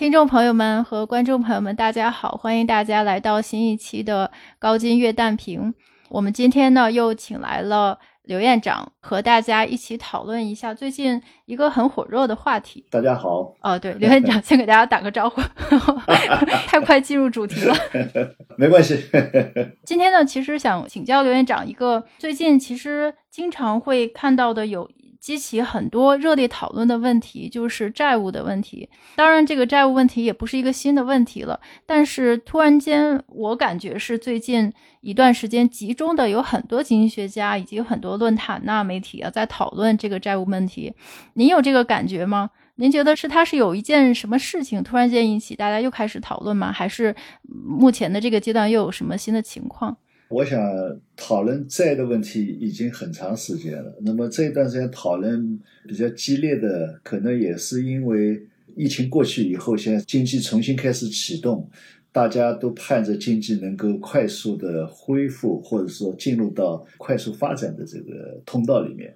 [0.00, 5.74] 听众朋友们和观众朋友们，大家好，欢迎大家来到新一期的高金月淡评。
[6.08, 12.82] 我们今天呢又请来了刘院长，和大家一起讨论一下最近一个很火热的话题。
[12.90, 15.42] 大家好，哦，对，刘院长先给大家打个招呼，
[16.66, 17.76] 太快进入主题了。
[18.56, 18.98] 没关系。
[19.84, 24.90] 今天呢，其实想请教刘院长一个最近其实经常会看到的有。
[25.20, 28.88] 激起很多热烈讨论的问题就是债务的问题。
[29.16, 31.60] 当然，这个债务问题也不是一个新的问题了。
[31.84, 40.94] 但是突然间，我感觉是最近一段时间集中的有很多经济学家以及很多论坛呐、媒体啊在讨论这个债务问题。
[41.34, 42.50] 您有这个感觉吗？
[42.76, 46.72] 您觉得是它是有一件什么事情突然间引起大家又开始讨论吗？
[46.72, 49.94] 还是目前的这个阶段又有什么新的情况？
[50.30, 50.60] 我想
[51.16, 53.98] 讨论债的问题已经很长时间了。
[54.02, 58.40] 那么这段时间讨论比较激烈的，可能也是因为
[58.76, 61.68] 疫情过去以后，现在经济重新开始启动，
[62.12, 69.12] 大家都盼着经济能够快速的恢复，或者说进入到快速发展的这个通道里面。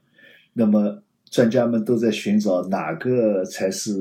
[0.53, 3.93] 那么专家们都在寻找哪个才是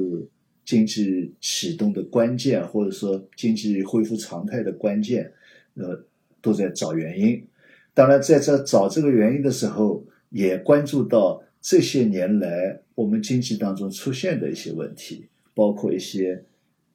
[0.66, 5.32] 经济启动的关键，或者说经济恢复常态的关键。
[5.76, 6.04] 呃。
[6.44, 7.48] 都在找原因，
[7.94, 16.44] 当然在这找这个原因的时候，也关注到这些年来我们经济当中出现的一些问题，包括一些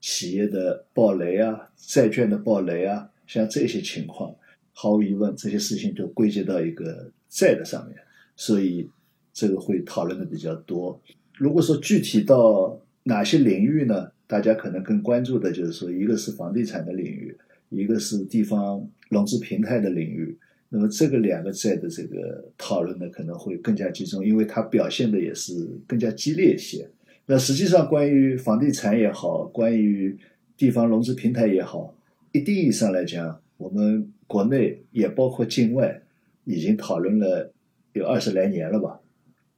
[0.01, 4.33] 企业的暴雷啊、债券的暴雷啊，像这些情况，
[4.73, 7.97] 毫无疑问，这些事情都归结到一个债的上面，
[8.37, 8.89] 所以
[9.33, 11.01] 这个会讨论的比较多。
[11.39, 14.13] 如果说具体到哪些领域呢？
[14.29, 17.35] 大家可能更关注的就是说，一个是房地产的领域。
[17.71, 20.37] 一个是地方融资平台的领域，
[20.69, 26.89] 那么这个两个债的这个讨论呢，可能会更加集中，因为它表现的也是更加激烈一些。
[27.27, 30.17] 那实际上，关于房地产也好，关于
[30.57, 31.95] 地方融资平台也好，
[32.33, 36.03] 一定意义上来讲，我们国内也包括境外，
[36.45, 37.53] 已经讨论了
[37.95, 39.01] 有二十来年了吧？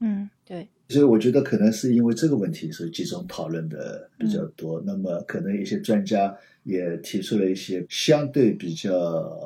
[0.00, 0.29] 嗯，
[0.91, 4.83] 所以我觉得可能是因为这个问题是集中讨论的比较多。
[4.84, 9.41] 那么可能一些专家也提出了一些相对比较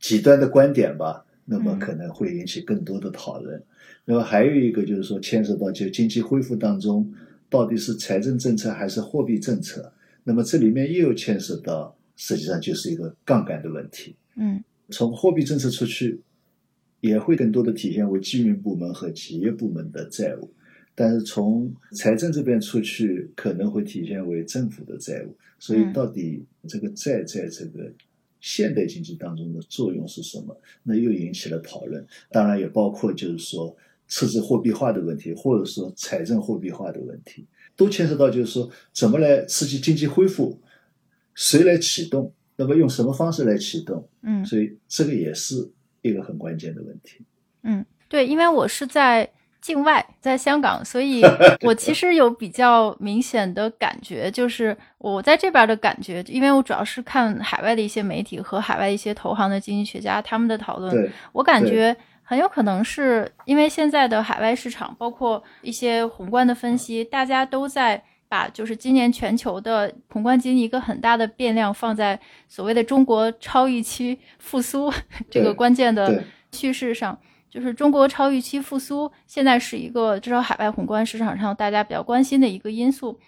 [0.00, 1.24] 极端的观点吧。
[1.44, 3.62] 那么可能会引起更多的讨论。
[4.04, 7.12] 那么还有一个就是说牵涉到就经济恢复当中
[7.48, 9.92] 到底是财政政策还是货币政策。
[10.24, 14.16] 那么这里面又牵涉到实际上就是一个杠杆的问题。
[14.36, 16.20] 嗯，从货币政策出去
[17.00, 20.50] 也会更多的体现为居民部门和企业部门的债务。
[20.98, 25.36] 但是从财政这边出去，可能会体现为政府的债务。
[25.58, 27.92] 所以，到底这个债在这个
[28.40, 30.58] 现代经济当中的作用是什么？
[30.82, 32.04] 那又引起了讨论。
[32.30, 33.76] 当然，也包括就是说，
[34.08, 37.46] 赤字货币化的问题，或者说财政货币化的问题，
[37.76, 40.58] 都牵涉到就是说，怎么来刺激经济恢复，
[41.34, 42.32] 谁来启动？
[42.56, 44.08] 那么用什么方式来启动？
[44.22, 45.70] 嗯，所以这个也是
[46.00, 47.20] 一个很关键的问题。
[47.62, 49.30] 嗯，对，因为我是在。
[49.60, 51.22] 境外在香港，所以
[51.62, 60.94] 我其实有比较明显的感觉，就是我在这边的感觉，因为我主要是看海外的一些媒体和海外一些投行的经济学家他们的讨论，
[61.32, 72.18] 我感觉很有可能是因为现在的海外市场，包括一些宏观的分析，大家都在把就是今年全球的宏观经济一个很大的变量放在
[72.48, 74.92] 所谓的中国超预期复苏
[75.30, 77.18] 这个关键的趋势上。
[77.50, 83.18] 就是中国超预期复苏，现在是一个至少海外宏观市场上大家比较关心的一个因素。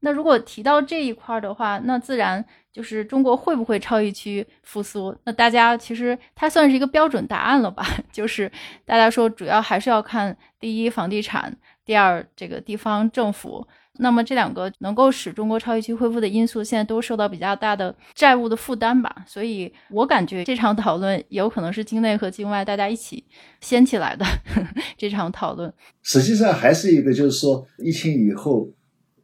[0.00, 5.16] 那如果提到这一块的话，那自然就是中国会不会超预期复苏？
[5.24, 7.86] 那大家其实它算是一个标准答案了吧？
[8.12, 8.50] 就是
[8.84, 13.66] 大家说主要还是要看第一房地产，第二这个地方政府。
[13.98, 19.24] 那么这两个能够使中国超预期恢复的因素，现在都受到比较大的债务的负担吧。
[19.26, 23.24] 所以我感觉这场讨论有可能是境内和境外大家一起
[23.60, 24.24] 掀起来的
[24.98, 25.72] 这场讨论。
[26.02, 28.68] 实际上还是一个，就是说疫情以后，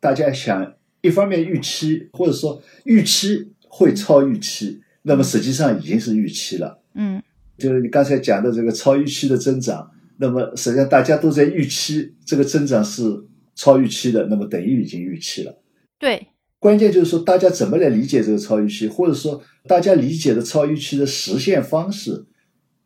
[0.00, 6.80] 大家想一方面预期，或者说预期会超预期，那么实际上已经是预期了。
[6.94, 7.22] 嗯，
[7.58, 13.24] 就是你刚才讲的这个超预期的增长，那么实际上大家都在预期这个增长是。
[13.54, 15.58] 超预期的，那么等于已经预期了。
[15.98, 16.28] 对，
[16.58, 22.24] 关键就是说，大家怎么来理解这个超预期，或者说大家理解的超预期的实现方式，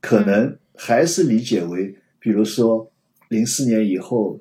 [0.01, 2.91] 可能还是理解为，比如说
[3.29, 4.41] 零四年以后，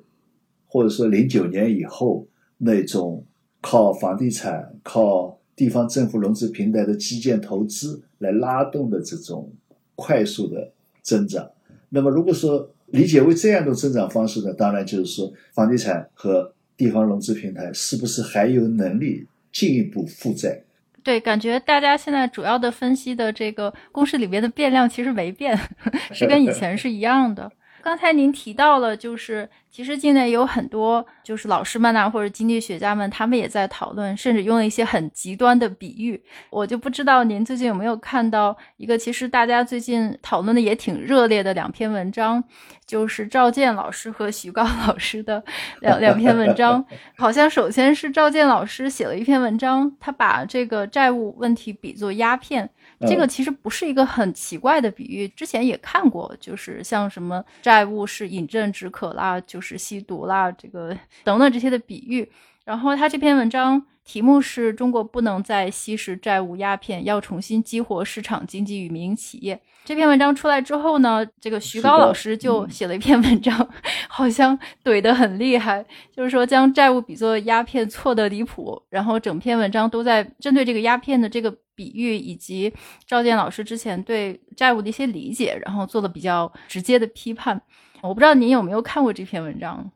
[0.66, 2.28] 或者说零九年以后
[2.58, 3.24] 那种
[3.60, 9.52] 靠房地产、靠地方政府融资平台的基建投资来拉动的这种
[9.94, 11.50] 快速的增长。
[11.88, 14.52] 那么，如果说，理解为这样的增长方式呢？
[14.52, 20.62] 当然就是说，房地产和地方融资平台是不是还有能力进一步负债。
[21.02, 25.56] 对，感觉大家现在主要的分析的这个公式里边的变量其实没变，
[26.12, 27.50] 是跟以前是一样的。
[27.86, 36.20] 刚才您提到了，就是其实境内有很多就是老师们呐，或者经济学家们，他们也在讨论，甚至用了一些很极端的比喻。
[36.50, 42.42] 我就不知道您最近有没有看到一个，其实大家最近讨论的也挺热烈的两篇文章，
[42.84, 45.44] 就是赵健老师和徐高老师的
[45.78, 46.84] 两两篇文章。
[47.16, 52.68] 好像首先是赵健老师写了一篇文章，他把这个债务问题比作鸦片。
[53.00, 62.30] 这个其实不是一个很奇怪的比喻，之前也看过，就是像什么债务是饮鸩止渴啦，就是吸毒啦，这个 等等这些的比喻。
[62.64, 69.60] 然后他这篇文章题目是中国不能再吸食债务鸦片，要重新激活市场经济与民营企业。
[69.84, 73.68] 这篇文章出来之后呢，这个徐高老师就写了一篇文章，
[74.08, 78.80] 好像怼得很厉害，就是说将债务比作鸦片错得离谱。
[78.88, 82.72] 然后整篇文章都在针对这个鸦片的这个比喻，以及
[83.06, 87.60] 赵健老师之前对债务的一些理解，然后做了比较直接的批判。
[88.02, 89.90] 我不知道您有没有看过这篇文章。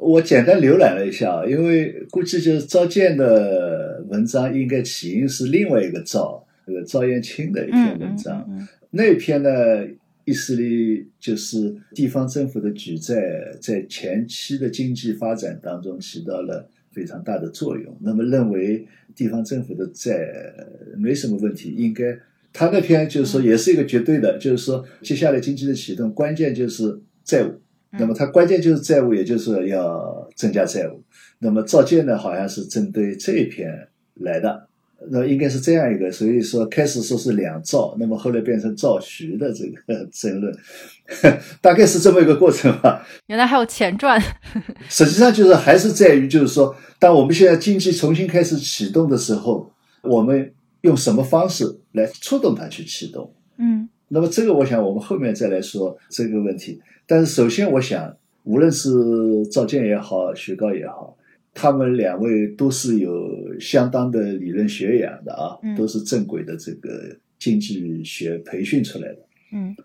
[0.00, 8.68] 我简单浏览了一下，因为估计就是赵健的文章应该起因是另外一个赵，这个赵燕青的一篇文章。
[8.90, 9.50] 那篇呢，
[10.24, 13.16] 意思里就是地方政府的举债
[13.60, 17.96] 在前期的经济发展当中起到了非常大的作用。
[18.00, 20.18] 那么认为地方政府的债
[20.98, 22.18] 没什么问题，应该
[22.52, 27.60] 他那篇就是说也是一个绝对的，就是说接下来经济的启动关键就是债务。
[27.98, 31.02] 那么它关键就是债务，也就是要增加债务。
[31.38, 33.70] 那么赵建呢，好像是针对这一篇
[34.14, 34.66] 来的，
[35.10, 36.10] 那应该是这样一个。
[36.10, 40.56] 所以说开始说是两赵，那么后来变成赵徐的这个 争论，
[41.60, 43.06] 大概是这么一个过程吧。
[43.26, 44.20] 原来还有前传。
[44.88, 49.70] 实际上就是还是在于，就是说，当我们现在经济重新开始启动的时候，
[50.02, 53.32] 我们用什么方式来触动它去启动？
[53.58, 53.88] 嗯。
[54.08, 56.80] 那么这个，我想我们后面再来说这个问题。
[57.06, 58.90] 但是首先，我想，无论是
[59.50, 61.16] 赵建也好，徐高也好，
[61.52, 69.18] 他们两位都是有相当的理论学养的啊，都是正规的这个经济学培训出来的。
[69.52, 69.76] 嗯，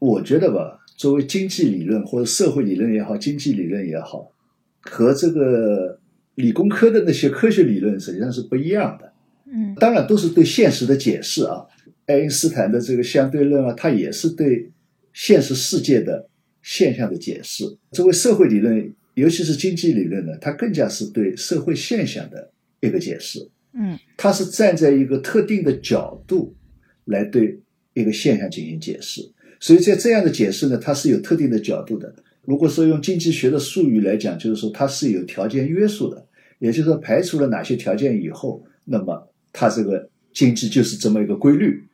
[0.00, 4.32] 我觉得吧，作为经济理论或者社会理论也好，经济理论也好，
[4.80, 5.98] 和这个
[6.34, 9.12] 理工科的那些科学理论实际上是不一样的。
[9.46, 11.64] 嗯，当然都是对现实的解释啊。
[12.06, 14.70] 爱因斯坦的这个相对论啊，它也是对
[15.12, 16.28] 现实世界的。
[16.64, 17.62] 现象的解释，
[17.92, 22.50] 作为社会理论，尤其是经济理论呢，它更加是对社会现象的
[22.80, 23.50] 一个解释。
[23.74, 26.56] 嗯，它是站在一个特定的角度
[27.04, 27.60] 来对
[27.92, 29.20] 一个现象进行解释。
[29.60, 32.14] 所以在这样的解释呢，它是有特定的角度的。
[32.46, 36.26] 如果说用经济学的术语来讲，就是说它是有条件约束的，
[36.60, 41.84] 也就是说排除了哪些条件以后，那么它这个经济就是这么一个规律。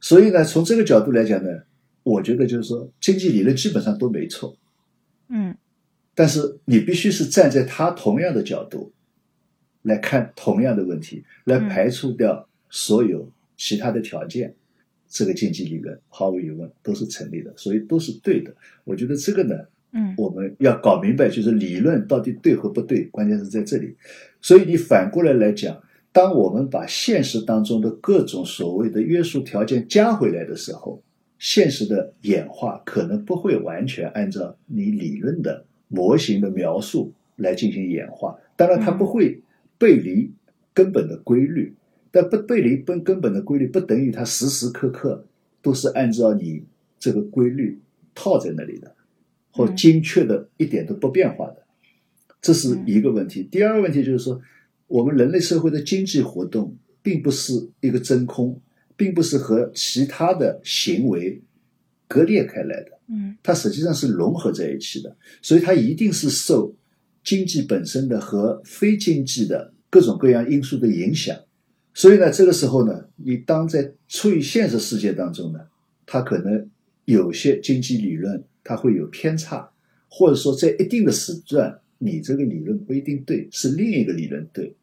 [0.00, 1.50] 所以呢，从这个角度来讲呢。
[2.08, 4.56] 我觉得就是说，经济理论基本上都没错，
[5.28, 5.54] 嗯，
[6.14, 8.92] 但是你必须是站在他同样的角度
[9.82, 14.54] 来看同样的问题，来排除掉所有其他的条件，
[15.08, 18.54] 这个经济理论毫无疑问都是成立的，所以都是对的。
[18.84, 19.54] 我觉得这个呢，
[19.92, 23.96] 嗯，我们要搞明白，就是理论到底对和不对，关键是在这里。
[24.40, 25.80] 所以你反过来来讲，
[26.12, 31.02] 当我们把现实当中的各种所谓的约束条件加回来的时候，
[31.38, 39.40] 现实的演化可能不会完全按照你理论的模型的描述来进行演化，当然它不会
[39.78, 40.32] 背离
[40.74, 41.74] 根本的规律，
[42.10, 45.24] 但不背离根根本的规律不等于它时时刻刻
[45.62, 46.64] 都是按照你
[46.98, 47.78] 这个规律
[48.14, 48.94] 套在那里的，
[49.52, 51.62] 或精确的一点都不变化的，
[52.42, 53.46] 这是一个问题。
[53.48, 54.40] 第二个问题就是说，
[54.88, 58.60] 我们人类社会的经济活动并不是一个真空。
[58.98, 61.40] 并不是和其他的行为
[62.08, 66.74] 割裂开来的，嗯，它实际上是融合在一起的，所以它一定是受
[67.22, 71.38] 经济本身的和非经济的各种各样因素的影响。
[71.94, 75.60] 所以呢，这个时候呢，你当在处于现实世界当中呢，
[76.04, 76.68] 它可能
[77.04, 79.70] 有些经济理论它会有偏差，
[80.08, 84.74] 或者说在一定的时段，你这个理论不一定对，是另一个理论对，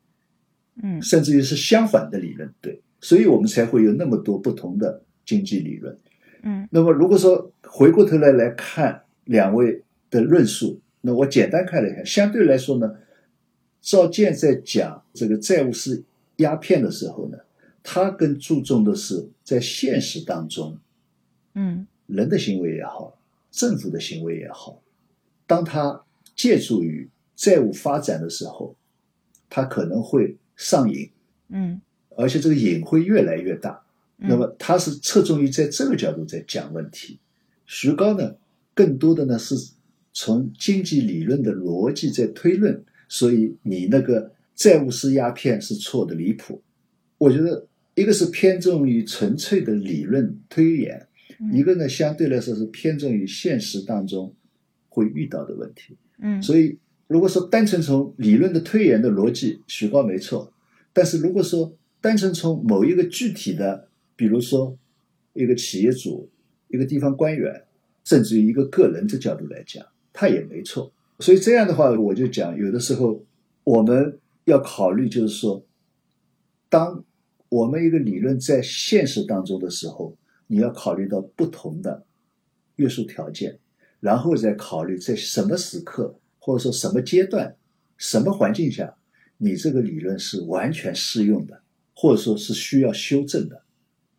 [0.81, 2.81] 嗯，甚至于是相反的理论对。
[3.05, 5.95] 所以我们才会有那么多不同的经济理论，
[6.41, 12.95] 嗯，那么如果说回过头来来看两位的论述，那我简单看了一下，相对来说呢，
[13.79, 16.03] 赵建在讲这个债务是
[16.37, 17.37] 鸦片的时候呢，
[17.83, 20.79] 他更注重的是在现实当中，
[21.53, 23.19] 嗯，人的行为也好，
[23.51, 24.81] 政府的行为也好，
[25.45, 26.03] 当他
[26.35, 28.75] 借助于债务发展的时候，
[29.47, 31.11] 他可能会上瘾。
[31.49, 31.79] 嗯
[32.17, 33.81] 而且这个瘾会越来越大。
[34.17, 37.19] 嗯那么他是侧重于在这个角度在讲问题。
[37.65, 38.35] 徐高呢，
[38.73, 39.53] 更多的呢是
[40.13, 46.61] 从经济理论的逻辑在推论，所以你那个债务式鸦片是错的离谱。
[47.17, 51.07] 我觉得一个是偏重于纯粹的理论推演，
[51.41, 54.33] 嗯一个呢相对来说是偏重于现实当中
[54.87, 55.97] 会遇到的问题。
[56.19, 60.53] 嗯所以，如果说单纯从理论的推演的逻辑，徐高没错。
[60.93, 64.77] 但是如果说单纯从某一个具体的，比如说
[65.33, 66.29] 一个企业主、
[66.67, 67.65] 一个地方官员，
[68.03, 69.83] 甚至于一个个人的角度来讲，
[70.13, 70.93] 他也没错。
[71.19, 73.25] 所以这样的话，我就讲，有的时候
[73.63, 75.65] 我们要考虑，就是说，
[76.69, 77.03] 当
[77.49, 82.05] 我们一个理论在现实当中的时候，你要考虑到不同的
[82.75, 83.57] 约束条件。
[83.99, 87.55] 然后再考虑在什么时刻或者说什么阶段、
[87.97, 88.95] 什么环境下，
[89.37, 91.63] 你这个理论是完全适用的，
[91.95, 93.63] 或者说是需要修正的。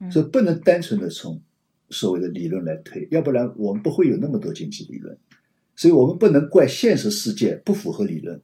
[0.01, 1.41] 嗯所以不能单纯的从
[1.89, 5.17] 所谓的理论来推，要不然我们不会有那么多经济理论。
[5.75, 8.41] 所以我们不能怪现实世界不符合理论，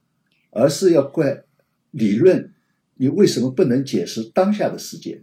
[0.49, 1.43] 而是要怪
[1.91, 2.51] 理论
[2.95, 5.21] 你为什么不能解释当下的世界。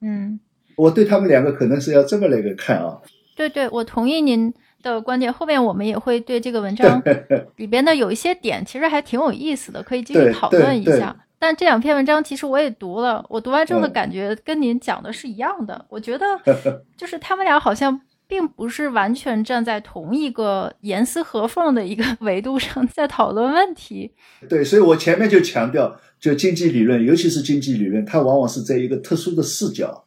[0.00, 0.38] 嗯，
[0.76, 3.00] 我对他们两个可能是要这么来个看啊。
[3.34, 5.32] 对对，我同意您的观点。
[5.32, 7.02] 后面我们也会对这个文章
[7.56, 11.26] 里边的有一些点，其实还挺有意思的，可以继续讨论一对下。
[11.42, 15.84] 但这两篇文章其实我也读了，我读完之后的嗯感觉跟您讲的是一样的。
[15.88, 16.24] 我觉得
[16.96, 24.12] 就是他们俩好像并不是完全站在同一个严丝合缝的一个 维度上在讨论问题。
[24.48, 30.04] 对，所以我前面就强调，就经济理论，尤其是经济理论，它往往是在一个特殊的视角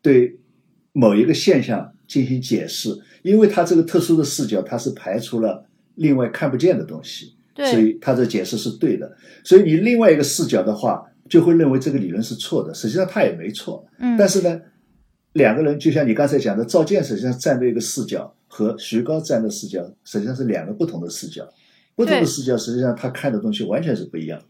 [0.00, 0.40] 对
[0.94, 9.10] 某一个现象进行解释，因为它这个特殊的视角，它是排除了另外看不见的东西，所，以他的解释是对的。
[9.44, 13.86] 所以你另外一个视角的话，就会认为这个理论是错的，实际上他也没错。
[13.98, 14.60] 嗯，但是呢，
[15.34, 21.48] 两个人就像你刚才讲的，赵健实际上站的一个视角和徐高站的视角，实际上是两个不同的视角。
[21.94, 24.46] 不同的视角，实际上他看的东西完全是不一样的。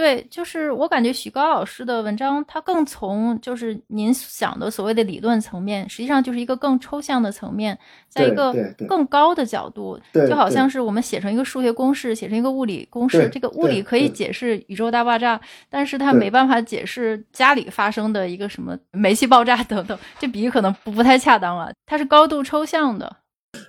[0.00, 7.78] 对，就是我感觉许高老师的文章，他更从就是您想的所谓的理论层面，实际上就是一个更抽象的层面，
[8.08, 8.50] 在一个
[8.88, 15.38] 更高的角度，就好像是我们写成一个数学公式，写成一个物理公式，这个物理可以解释宇宙大爆炸，
[15.68, 23.16] 但是它没办法解释家里发生的一个什么煤气爆炸等等，这比喻可能不不太恰当了，它是高度抽象的。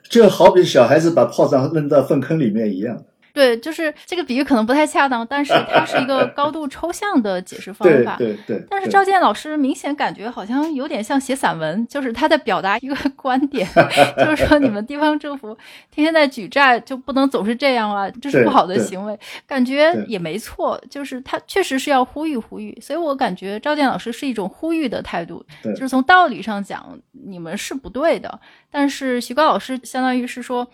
[0.09, 3.03] 就好比小孩子把炮仗扔到粪坑里面一样。
[3.33, 8.15] 对，就是这个比喻可能不太恰当，但是它是一个高度抽象的解释方对法。
[8.17, 8.57] 对对。
[8.57, 13.67] 对但是赵健老师明显感觉好像有点像写散文，就是他在表达一个 观点，
[14.17, 15.57] 就是说你们地方政府
[15.89, 19.17] 天天在举债，就不能总是这样啊，这是不好的行为。
[19.47, 30.67] 感觉也没错，就是他确实是要呼吁呼吁，所以我感觉赵健老师是一种呼吁的态度，就是从道理上讲你们是不对的，但是徐高老师相当于是说。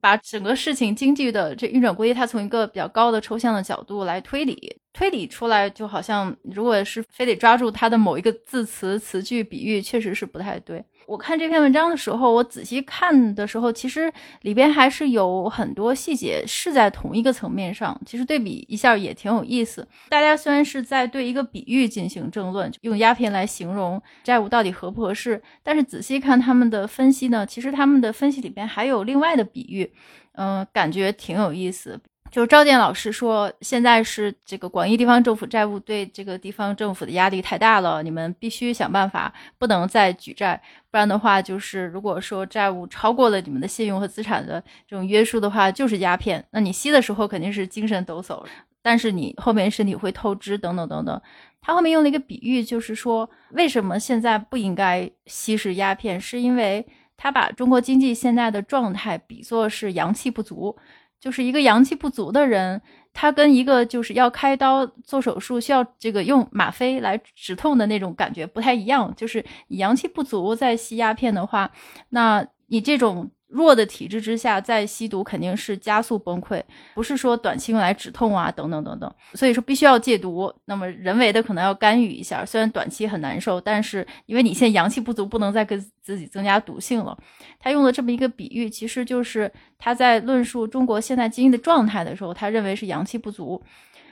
[0.00, 10.84] 把整个事情经济的这运转规律，它从一个比较高的抽象的角度来推理，推理出来就好像，如果是非得抓住它的某一个字词、词句、比喻，确实是不太对。
[11.10, 14.12] 我看这篇文章的时候，我仔细看的时候，其实
[14.42, 19.84] 里边还是有很多细节是在同一个层面上，其实对比一下也挺有意思。
[20.08, 29.92] 大家虽然是在对一个比喻进行争论，用鸦片来形容债务到底合不合适，但是仔细看他们的分析呢，其实他们的分析里边还有另外的比喻，
[30.34, 32.00] 嗯、感觉挺有意思。
[32.30, 40.60] 就是赵健老师说，现在是这个广义地方政府债务对这个地方政府的压力太大了，你们必须想办法，不能再举债，
[40.92, 46.44] 不然的话，就是如果说债务超过了你们的信用和资产的这种约束的话，就是鸦片。
[46.52, 48.44] 那你吸的时候肯定是精神抖擞，
[48.80, 51.20] 但是你后面身体会透支，等等等等。
[51.60, 60.78] 他后面用了一个比喻，就是说为什么现在不应该吸食鸦片，是因为他把中国经济现在的状态比作是阳气不足。
[61.20, 62.80] 就是一个阳气不足的人，
[63.12, 69.12] 他跟一个就是要开刀做手术需要这个用吗啡来止痛的那种感觉不太一样。
[69.14, 71.70] 就是阳气不足再吸鸦片的话，
[72.08, 76.62] 那你这种弱的体质之下再吸毒肯定是加速崩溃，
[76.94, 79.12] 不是说短期用来止痛啊等等等等。
[79.34, 87.16] 所以说必须要戒毒，那么人为的可能要干预一下，虽然短期很难受，但是因为你现在阳气不足，不能再给自己增加毒性了。
[87.58, 93.62] 他用的这么一个比喻，其实就是他在论述中国现在经济的状态的时候，他认为是阳气不足。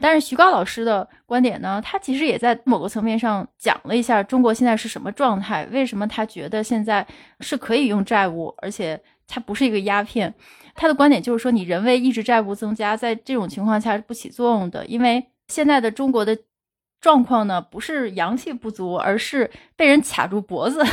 [0.00, 7.04] 但是徐高老师的观点呢，他其实也在某个层面上讲了一下中国现在是什么状态，为什么他觉得现在
[7.40, 10.34] 是可以用债务，而且它不是一个鸦片。
[10.74, 16.38] 他的观点就是说，你人为抑制债务增加，在这种情况下是不起作用的，因为现在的中国的
[17.00, 20.84] 状况呢，不是阳气不足，而是被人卡住脖子。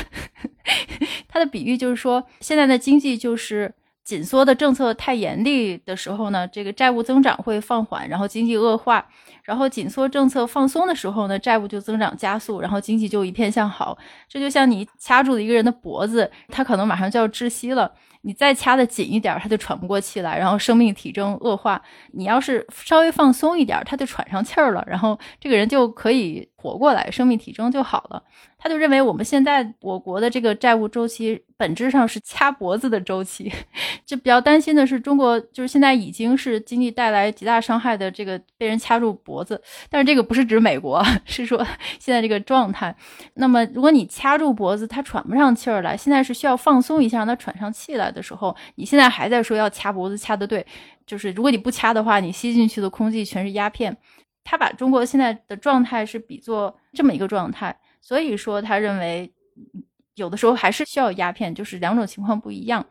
[1.27, 3.71] 他的比喻就是说，现在的经济就是
[4.03, 9.05] 紧缩的政策太严厉的时候呢，这个债务增长会放缓，然后经济恶化；
[9.45, 13.97] 然后紧缩政策放松的时候呢，债务就增长加速，然后经济就一片向好。
[14.27, 17.91] 这就像你掐住了一个人的脖子，他可能马上就要窒息了。
[18.21, 21.79] 你再掐的紧一点，他就喘不过气来，然后生命体征恶化。
[22.13, 28.23] 你要是稍微放松一点，他就喘上气儿了，然后这个人就可以活过来，生命体征就好了。
[28.65, 33.53] 他就认为我们现在我国的这个债务周期本质上是掐脖子的周期，
[34.03, 41.63] 就比较担心的是中国就是现在已经是经济带来极大伤害的这个被人掐住脖子，但是这个不是指美国， 是说
[41.99, 42.95] 现在这个状态。
[43.35, 50.65] 那么如果你掐住脖子，他喘不上气儿来，现在是需要放松一下让他喘上气来的时候，你现在还在说要掐脖子掐的对，
[51.05, 53.95] 就是如果你不掐的话，你吸进去的空气全是鸦片。
[54.43, 57.75] 他把中国现在的状态是比作这么一个状态。
[58.05, 59.33] 所以说，他认为
[60.13, 62.85] 有的时候还是需要鸦片，就是两种情况不一样。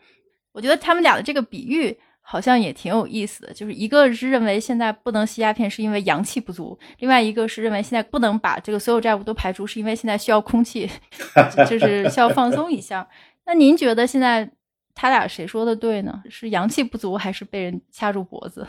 [0.50, 10.90] 我觉得他们俩的这个比喻好像也挺有意思的，就是一个是认为现在不能吸鸦片是因为阳气不足，另外一个是认为现在不能把这个所有债务都排除，是因为现在需要空气，
[11.70, 13.08] 就是需要放松一下。
[13.46, 14.50] 那您觉得现在
[14.96, 16.24] 他俩谁说的对呢？
[16.28, 18.66] 是阳气不足，还是被人掐住脖子？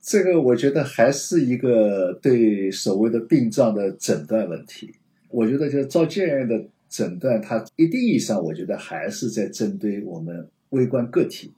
[0.00, 4.96] 这个我觉得还是一个对所谓的病状的诊断问题。
[5.32, 11.52] 我觉得，就赵建仁的诊断，它一定意义上，我觉得还是在针对我们微观个体。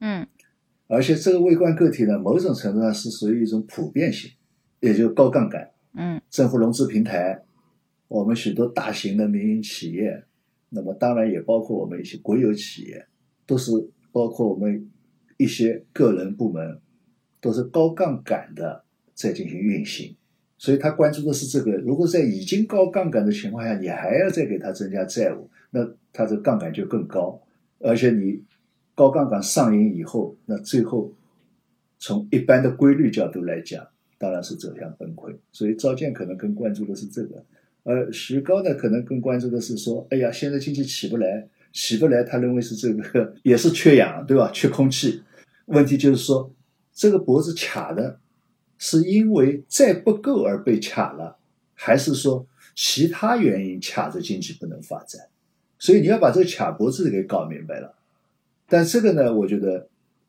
[0.00, 0.26] 嗯，
[0.88, 4.30] 而且这个微观个体呢，某种程度上是属于一种普遍性，
[4.80, 5.70] 也就高杠杆。
[5.94, 7.42] 嗯，政府融资平台，
[8.08, 10.24] 我们许多大型的民营企业，
[10.68, 13.06] 那么当然也包括我们一些国有企业，
[13.46, 13.70] 都是
[14.12, 14.88] 包括我们
[15.36, 16.80] 一些个人部门，
[17.40, 18.84] 都是高杠杆的
[19.14, 20.16] 在进行运行。
[20.58, 21.70] 所以他关注的是这个。
[21.78, 27.40] 如果在已经高杠杆的情况下，你还要再给他增加债务，那他的杠杆就更高。
[27.78, 28.42] 而且你
[28.96, 31.12] 高杠杆上瘾以后，那最后
[32.00, 33.86] 从一般的规律角度来讲，
[34.18, 35.32] 当然是走向崩溃。
[35.52, 37.44] 所以赵建可能更关注的是这个，
[37.84, 44.50] 而徐高呢，可能更关注的是说：哎呀，现在经济起不来，起不来，他认为是这个也是缺氧，对吧？
[44.52, 45.22] 缺空气。
[45.66, 46.52] 问题就是说，
[46.92, 48.18] 这个脖子卡的。
[48.78, 51.36] 是因为债不够而被卡了，
[51.74, 55.26] 还是说其他原因卡着经济不能发展？
[55.78, 57.94] 所以你要把这个卡脖子给搞明白了。
[58.68, 59.88] 但这个呢，我觉得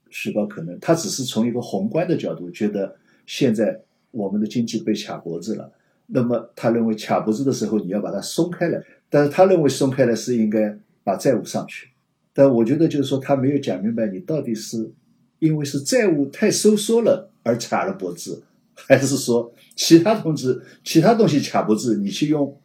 [0.09, 3.81] 徐高可能他只是从一个宏观的角度觉得现在
[4.11, 5.71] 我们的经济被卡脖子了，
[6.07, 11.89] 那么他认为卡脖子的时候你要把它松开来，但是他认为松开来是应该把债务上去。
[12.33, 14.91] 但我觉得就是说他没有讲明白你到底是
[15.39, 17.29] 因为是债务太收缩了。
[17.43, 18.43] 而卡了脖子，
[18.75, 21.97] 还是说其他东西、其他东西卡脖子？
[21.97, 22.59] 你去用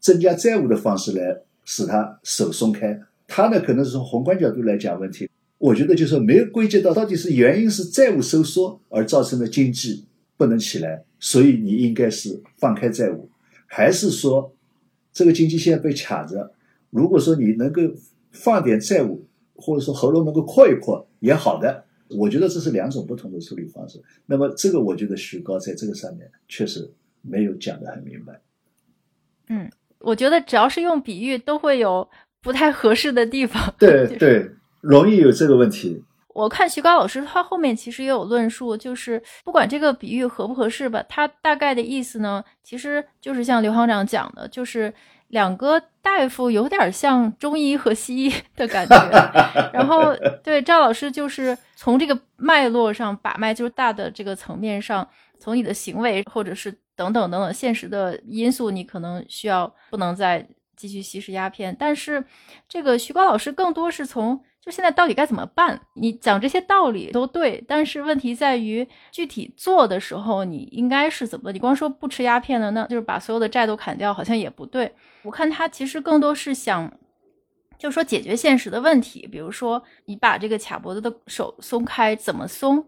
[0.00, 3.00] 增加债务的方式来使他手松开？
[3.26, 5.28] 他呢，可能是从宏观角度来讲问题。
[5.58, 10.04] 我觉得就是没有归结到到底是原因是债务收缩而造成的经济
[10.36, 13.30] 不能起来，所以你应该是放开债务，
[13.66, 14.54] 还是说
[15.12, 16.52] 这个经济现在被卡着？
[16.90, 17.80] 如果说你能够
[18.30, 21.84] 放点债务，或者说喉咙能够扩一扩，也好的。
[22.10, 24.02] 我觉得这是两种不同的处理方式。
[24.26, 26.90] 那么，这个我觉得徐高在这个上面确实
[27.22, 28.40] 没有讲得很明白。
[29.48, 32.08] 嗯，我觉得只要是用比喻，都会有
[32.42, 33.74] 不太合适的地方。
[33.78, 36.02] 对对，容易有这个问题。
[36.34, 44.92] 我看徐高老师他后面其实也有论述，就是不管这个比喻合不合适吧，他大概的意思呢，其实就是像刘行长讲的，就是。
[45.28, 48.94] 两个大夫有点像中医和西医的感觉，
[49.72, 55.08] 然后对赵老师就是从这个脉络上把脉，就是大的这个层面上，
[55.40, 62.22] 从你的行为或者是等等等等现实的因素，你可能需要不能再继续吸食鸦片，但是
[62.68, 64.40] 这个徐高老师更多是从。
[64.64, 65.78] 就现在到底该怎么办？
[65.92, 71.52] 你讲这些道理都对，但是问题在于具体做的时候，你应该是怎么？
[71.52, 74.90] 你光说不吃鸦片了，那就是把所有的债都砍掉，好像也不对。
[75.20, 76.90] 我看他其实更多是想，
[77.76, 82.86] 就说解决现实的问题，比如说你把这个卡脖子的手松开，怎么松？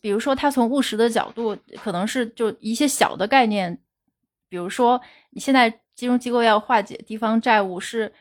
[0.00, 3.76] 比如说他从务实的角度，可能是就一些小的概念，
[4.48, 8.12] 比如说你现在金融机构要化解地方债务是。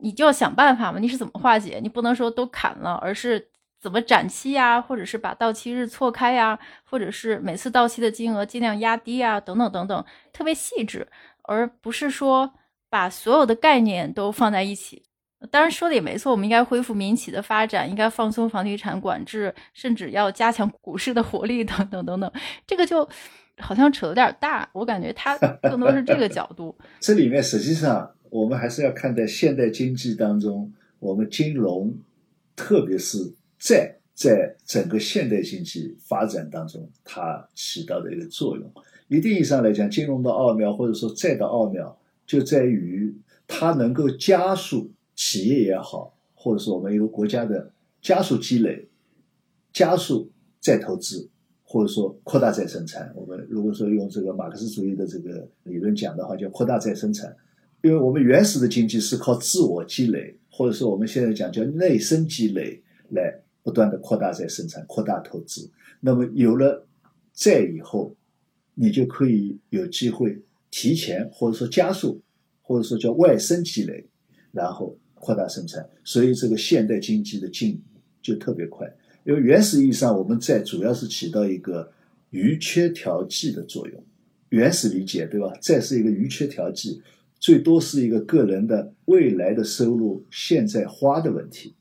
[0.00, 1.80] 你就要想办法嘛，你是怎么化解？
[1.82, 3.48] 你不能说都砍了，而是
[3.80, 11.06] 怎么展期呀，或者是把到期日错开呀，或者是每次到期的金额尽量压低啊，等等等等，特别细致，
[11.42, 12.54] 而不是说
[12.88, 15.02] 把所有的概念都放在一起。
[15.50, 22.32] 当然说的也没错，我们应该恢复民企的发展，应该放松房地产管制，甚至要加强股市的活力，等等等等。
[22.66, 23.06] 这个就
[23.58, 24.68] 好像扯有点大。
[24.72, 26.76] 我感觉他更多是这个角度。
[26.98, 31.94] 这里面实际上我们还是要看待现代经济当中，我们金融，
[32.54, 38.70] 特别是债，在整个现代经济发展当中，它起到的一个作用。
[39.08, 43.14] 一定意义上来讲，金融的奥妙或者说债的奥妙，就在于
[43.46, 47.70] 它能够加速企业也好，或者说我们一个国家的
[48.02, 48.86] 加速积累。
[49.72, 51.26] 加速再投资，
[51.62, 53.10] 或者说扩大再生产。
[53.14, 57.34] 我们如果说用这个马克思主义的这个理论讲的话，叫扩大再生产。
[57.86, 65.70] 因为我们原始的经济是靠自我积累，或者说我们现在讲叫内生积累，来不断的扩大再生产、扩大投资。
[66.00, 66.84] 那么有了
[67.32, 68.12] 债以后，
[68.74, 70.36] 你就可以有机会
[70.68, 72.20] 提前或者说加速，
[72.60, 74.04] 或者说叫外生积累，
[74.50, 75.88] 然后扩大生产。
[76.02, 77.80] 所以这个现代经济的进
[78.20, 78.92] 就特别快。
[79.22, 81.88] 因为原始意义上，我们债主要是起到一个
[82.30, 84.04] 余缺调剂的作用。
[84.48, 85.56] 原始理解，对吧？
[85.60, 87.00] 债是一个余缺调剂，
[87.38, 91.74] 最多是一个个人的未来的收入现在花的问题。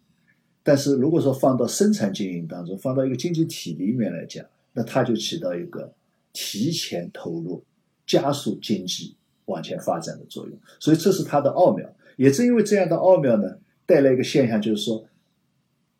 [0.63, 5.93] 但是如果说放到生产经营当中，放到一个经济体里面来讲，那它就起到一个
[6.33, 7.63] 提前投入、
[8.05, 9.15] 加速经济
[9.45, 10.57] 往前发展的作用。
[10.79, 11.87] 所以这是它的奥妙。
[12.17, 15.05] 也正因为这样的奥妙呢，带来一个现象，就是说。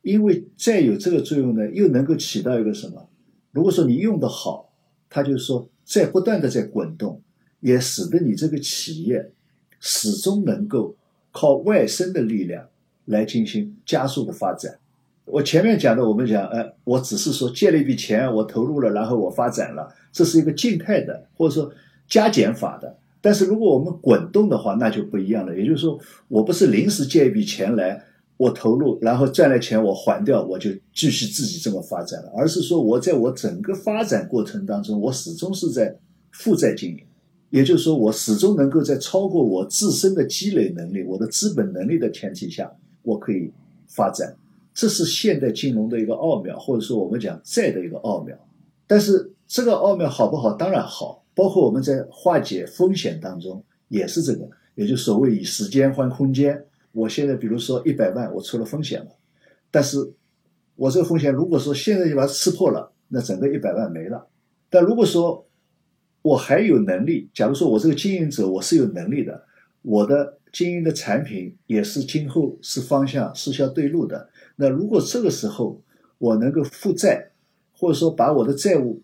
[0.01, 3.09] 因为再有这个作用呢，又能够起到一个什么？
[3.49, 4.71] 如果说你用的好，
[5.09, 7.23] 它就是说在不断的在滚动，
[7.59, 9.31] 也使得你这个企业
[9.87, 10.95] 始终能够
[11.31, 12.65] 靠外生的力量
[13.05, 14.79] 来进行加速的发展。
[15.25, 21.71] 我前面讲的，我们讲，哎，我只是说借了一笔钱，我投入了，然后我发展了，这是一个静态的或者说
[22.07, 22.97] 加减法的。
[23.21, 25.55] 但是如果我们滚动的话，那就不一样了。
[25.55, 28.03] 也就是说，我不是临时借一笔钱来。
[28.37, 32.29] 我投入，然后赚了钱我还掉，我就继续自己这么发展了。
[32.35, 35.95] 而是说我在我整个发展过程当中，我始终是在
[36.31, 36.99] 负债经营，
[37.49, 42.71] 也就是说，我始终能够在超过我自身的积累能力、我的资本能力的前提下，
[43.03, 43.51] 我可以
[43.87, 44.35] 发展。
[44.73, 48.37] 这是现代金融的一个奥妙，或者说我们讲债的一个奥妙。
[48.87, 50.53] 但是这个奥妙好不好？
[50.53, 51.23] 当然好。
[51.37, 56.65] 包括我们在化解风险当中也是这个，也就所谓以时间换空间。
[56.93, 59.07] 我现在比如说一百万，我出了风险了，
[59.69, 59.97] 但是
[60.77, 64.25] 我这个风险如果说现在就把它吃破了，那整个一百万没了。
[64.69, 65.45] 但如果说
[66.25, 69.43] 我还有能力，假如说我这个经营者我是有能力的，
[69.83, 75.79] 我的经营的产品也是今后是方向是相对路的，那如果这个时候
[76.17, 77.29] 我能够负债，
[77.71, 79.03] 或者说把我的债务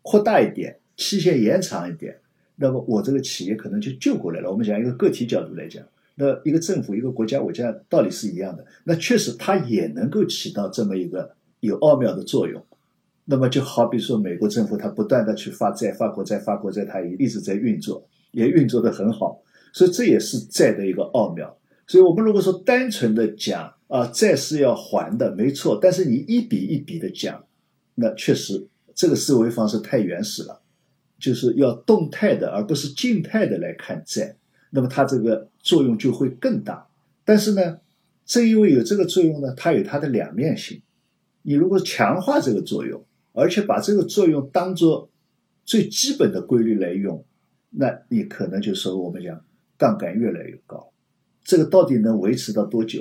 [0.00, 2.18] 扩大一点，期限延长一点，
[2.56, 4.50] 那么我这个企业可能就救过来了。
[4.50, 5.84] 我们讲一个个体角度来讲。
[6.14, 8.64] 那一个政府、一个国家，我讲道理是一样的。
[8.84, 12.64] 那确实，它也能够起到这么一个有奥妙的作用。
[13.24, 19.40] 那么，就好比说，美国政府它不断的去发债、发国债、发国债，它也一直在运作，也运作的很好。
[19.72, 21.56] 所以，这也是债的一个奥妙。
[21.86, 25.78] 所以我们如果说单纯的讲啊，债是要还的，没错。
[25.80, 27.44] 但是你一笔一笔的讲，
[27.94, 30.60] 那确实这个思维方式太原始了，
[31.18, 34.36] 就是要动态的，而不是静态的来看债。
[34.70, 36.86] 那么它这个作用就会更大，
[37.24, 37.78] 但是呢，
[38.24, 40.80] 正因为有这个作用呢，它有它的两面性。
[41.42, 45.10] 你如果强化这个作用，而且把这个作用当做
[45.64, 47.24] 最基本的规律来用，
[47.70, 49.44] 那你可能就说我们讲
[49.76, 50.92] 杠杆越来越高。
[51.44, 53.00] 这个到底能维持到多久？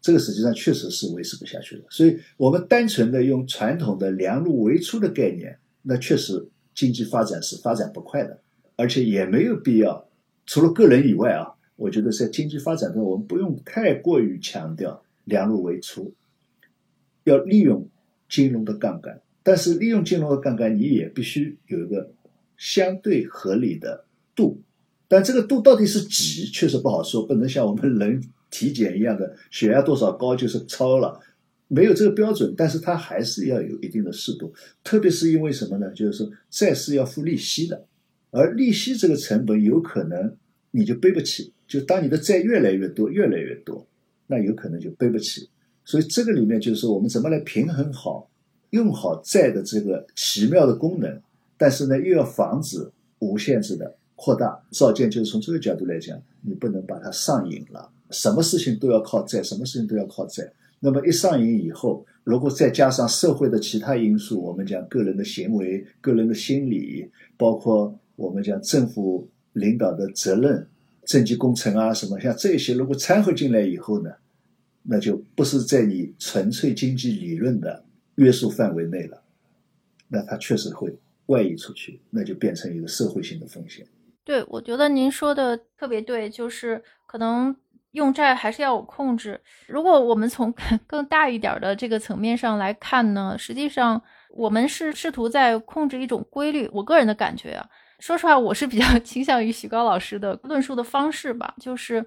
[0.00, 1.84] 这个实际上确实是维持不下去的。
[1.90, 8.40] 所以我们单纯的用传统的量入为出的概念，那确实经济发展是发展不快的，
[8.76, 10.08] 而且也没有必要。
[10.46, 16.14] 除了个人以外啊，我觉得在经济发展中，我们不用太过于强调量入为出，
[17.24, 17.88] 要利用
[18.28, 19.20] 金融的杠杆。
[19.50, 22.08] 但是利用金融的杠杆，你也必须有一个
[22.56, 24.62] 相对合理的度。
[25.08, 31.18] 但这个度到底是几，确实不好说，不能像我们人体检一样的血压多少高就是超了，
[31.66, 32.54] 没有这个标准。
[32.56, 35.90] 但是它还是要有一定的适度，特别是因为什么呢？
[35.90, 37.84] 就是说债是要付利息的。
[38.30, 40.36] 而利息这个成本有可能
[40.70, 43.84] 你就背不起，就当你的债越来越多、越来越多，
[44.28, 45.48] 那有可能就背不起。
[45.84, 48.29] 所以这个里面就是说，我们怎么来平衡好、
[48.70, 51.20] 用好债的这个奇妙的功能，
[51.56, 54.60] 但是呢，又要防止无限制的扩大。
[54.70, 60.50] 造建就是从这个角度来讲，你不能把它上瘾了，什么事情都要靠债，什么事情都要靠债。
[60.78, 67.96] 那么一上瘾以后，如果再加上社会的其他因素，我们讲个人的行为、个人的心理，包括。
[68.16, 70.68] 我们讲政府领导的责任、
[71.06, 74.10] 政绩工程啊，什么像这些，如果掺和进来以后呢，
[74.82, 77.82] 那就不是在你纯粹经济理论的
[78.20, 79.22] 约束范围内了，
[80.08, 80.94] 那它确实会
[81.26, 83.86] 外溢出去，那就变成一个社会性的风险。
[84.24, 87.56] 对，我觉得您说的特别对，就是可能
[87.92, 89.40] 用债还是要有控制。
[89.66, 90.54] 如果我们从
[90.86, 96.68] 更大一点的这个层面上来看呢，实际上我们是试图在控制一种规律。
[96.74, 97.66] 我个人的感觉啊，
[98.00, 102.04] 说实话，我是比较倾向于许高老师的论述的方式吧，就是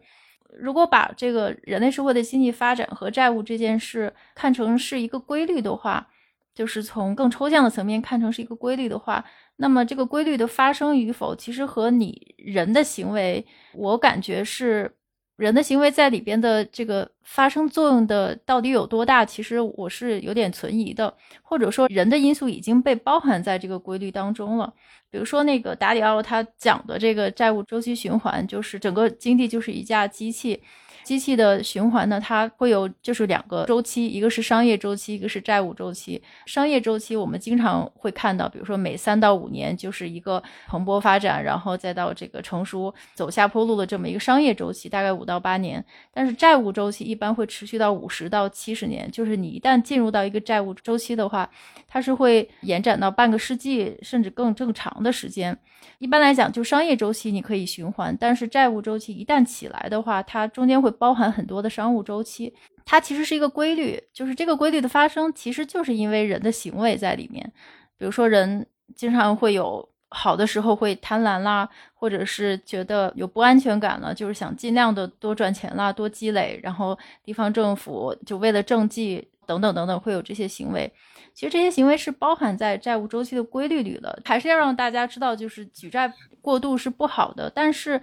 [0.57, 6.07] 如果把这个人类社会的经济发展和债务这件事看成是一个规律的话。
[6.55, 14.95] 就是从更抽象的层面看成是一个规律的话，那么这个规律的发生与否，其实和你人的行为，我感觉是
[15.35, 24.71] 人的行为在里边的这个发生作用的到底有多大，其实我是有点存疑的，或者说人的因素已经被包含在这个规律当中了。
[25.09, 30.61] 比如说那个达里奥他讲的这个债务周期循环，就是整个经济就是一架机器。
[31.03, 36.21] 机器的循环呢，它会有就是两个周期，一个是商业周期，一个是债务周期。
[36.45, 45.83] 商业周期我们经常会看到，比如说每三到五年就是一个蓬勃发展，然后再到这个成熟走下坡路的这么一个商业周期，大概五到八年。
[46.13, 51.49] 但是债务周期一般会持续到五十到七十年，就是你一旦进入到一个债务周期的话，
[51.87, 55.57] 它是会延展到半个世纪甚至更更长的时间。
[55.99, 62.53] 一般来讲，就商业周期你可以循环，但是债务周期一旦起来的话，它中间会包含很多的商务周期。
[62.85, 67.51] 它其实是一个规律，就是这个规律的发生，其实就是因为人的行为在里面。
[67.97, 76.59] 比如说，人经常会有好的时候会贪婪啦，或者是觉得有不安全感了，就是想尽量的多赚钱啦，多积累。
[76.61, 80.91] 然后地方政府就为了政绩等等等等，会有这些行为。
[81.33, 87.49] 其实这些行为是包含在债务周期的规律里的，还是要让大家知道，就是举债过度是不好的。
[87.49, 87.99] 但是，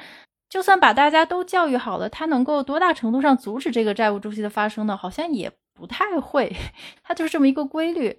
[0.51, 4.97] 就算把大家都教育好了，它能够多大程度上阻止这个债务周期的发生呢？
[4.97, 6.55] 好像也不太会。
[7.05, 8.19] 它就是这么一个规律。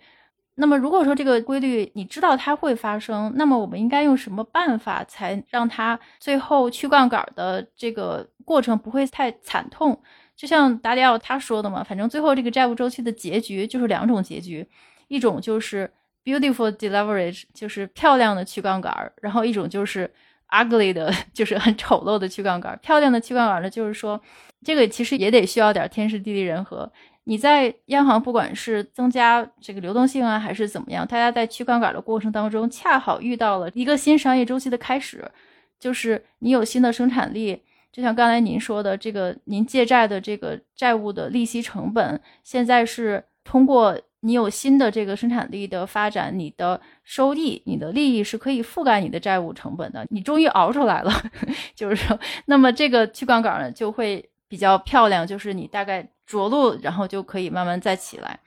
[0.55, 10.01] 那么，如果说这个规律你知道它会发生，那么我们应该用什么办法才让它最后去杠杆的这个过程不会太惨痛？
[10.35, 14.67] 就像达里奥他说的嘛，反正最后这个债务周期的结局就是两种结局。
[15.07, 15.91] 一种就是
[16.23, 20.09] beautiful deleverage，就是漂亮的去杠杆，然后一种就是
[20.51, 22.77] ugly 的， 就是很丑陋的去杠杆。
[22.81, 24.21] 漂亮的去杠杆呢，就是说
[24.63, 26.91] 这个其实也得需要点天时地利人和。
[27.23, 35.31] 你在央行不管是增加这个流动性啊，还是怎么样，大家在去杠杆的过程当中，恰好遇到了一个新商业周期的开始，
[35.79, 37.61] 就是你有新的生产力，
[37.91, 43.99] 就像刚才您说的，这个您借债的这个债务的利息成本，现在是通过。
[44.23, 50.05] 你有新的这个生产力的发展，你的收益、你的利益是可以覆盖你的债务成本的。
[50.11, 51.11] 你终于熬出来了，
[51.75, 58.39] 就是说，那么这个去杠杆呢就会比较漂亮，就是你大概着陆，然后就可以慢慢再起来。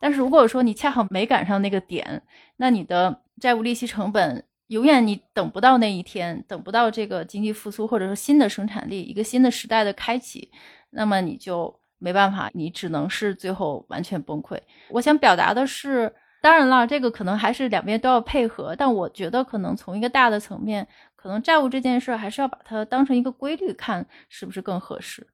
[0.00, 2.22] 但是如果说你恰好没赶上那个点，
[2.56, 10.50] 那你的债务利息成本永远你等不到那一天，等不到这个经济复苏或者说新的生产力一个新的时代的开启，
[10.90, 11.78] 那么你就。
[12.00, 14.58] 没办法，你只能是最后完全崩溃。
[14.88, 18.74] 我想表达的是，当然了，这个可能还是两边都要配合。
[18.74, 25.26] 但我觉得，可能从一个大的层面，可能债务这件事还是要把它当成一个规律看，是不是更合适？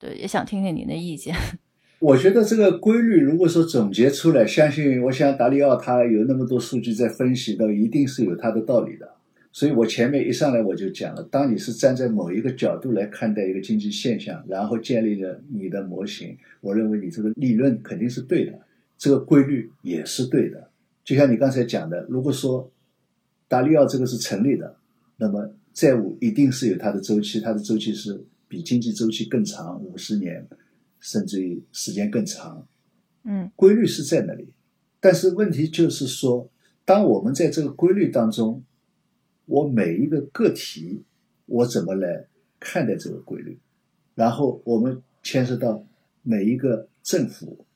[0.00, 1.36] 对，也想听听您的意见。
[2.00, 9.14] 我觉得这个规律，如果说总结出来，相信我想达里奥他有那么多数据在分析，的，一定是有他的道理的。
[9.54, 18.58] 所以我前面一上来我就讲了，当你是站在某一个角度来看待一个经济现象，然后建立了你的模型，我认为你这个理论肯定是对的，
[18.98, 20.68] 这个规律也是对的。
[21.04, 22.68] 就像你刚才讲的，如果说
[23.46, 24.74] 达利奥这个是成立的，
[25.18, 30.44] 那么债务一定是有它的周期，它的周期是比经济周期更长，五十年，
[30.98, 32.66] 甚至于时间更长。
[33.22, 34.48] 嗯，规律是在那里，
[34.98, 36.50] 但是问题就是说，
[36.84, 38.60] 当我们在这个规律当中。
[39.46, 41.02] 我每一个个体，
[41.46, 42.26] 我怎么来
[42.58, 43.58] 看待这个规律？
[44.14, 45.84] 然后我们牵涉到
[46.22, 47.66] 每一个政府、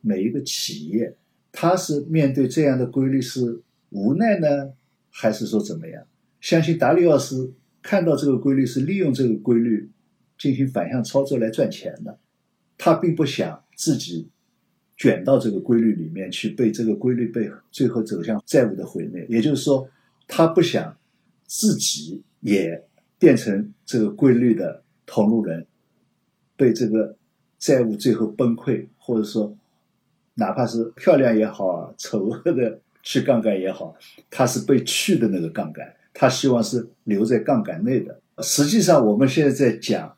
[0.00, 1.16] 每一个企业，
[1.50, 4.72] 它是面对这样的规律是无奈呢，
[5.10, 6.06] 还是说怎么样？
[6.40, 7.52] 相信达利奥斯
[7.82, 9.90] 看到这个规律是利用这个规律
[10.38, 12.18] 进行反向操作来赚钱的，
[12.78, 14.28] 他并不想自己
[14.96, 19.26] 卷到这个规律里面去，被这个规律被最后走向债务的毁灭。
[19.28, 19.88] 也就是说。
[20.26, 20.96] 他不想
[21.46, 22.84] 自己也
[23.18, 25.66] 变成这个规律的同路人，
[26.56, 27.16] 被这个
[27.58, 29.56] 债务最后崩溃，或者说
[30.34, 33.96] 哪怕是漂亮也好，丑恶的去杠杆也好，
[34.30, 38.20] 他是被去的那个杠杆，他希望是留在杠杆内的。
[38.42, 40.16] 实际上，我们现在在讲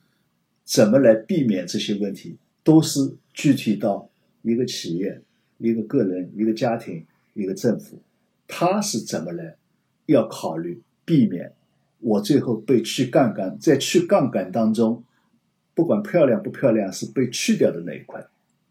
[0.64, 4.08] 怎么来避免这些问题，都是具体到
[4.42, 5.20] 一个企业、
[5.58, 7.98] 一个个人、一个家庭、一个政府。
[8.48, 9.56] 他是怎么来
[10.06, 11.52] 要考虑避免
[12.00, 15.02] 我最后被去杠杆，在去杠杆当中，
[15.74, 18.24] 不管漂亮不漂亮，是被去掉的那一块，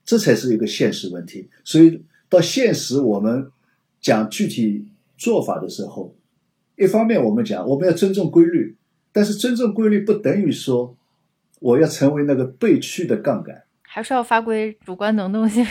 [0.03, 1.49] 这才是一个现实问题。
[1.63, 3.51] 所以到现实，我们
[3.99, 6.15] 讲具体做法的时候，
[6.75, 8.75] 一方面我们讲我们要尊重规律，
[9.11, 10.95] 但是尊重规律不等于说
[11.59, 13.63] 我要成为那个被去的杠杆。
[13.81, 15.65] 还是要发挥主观能动性。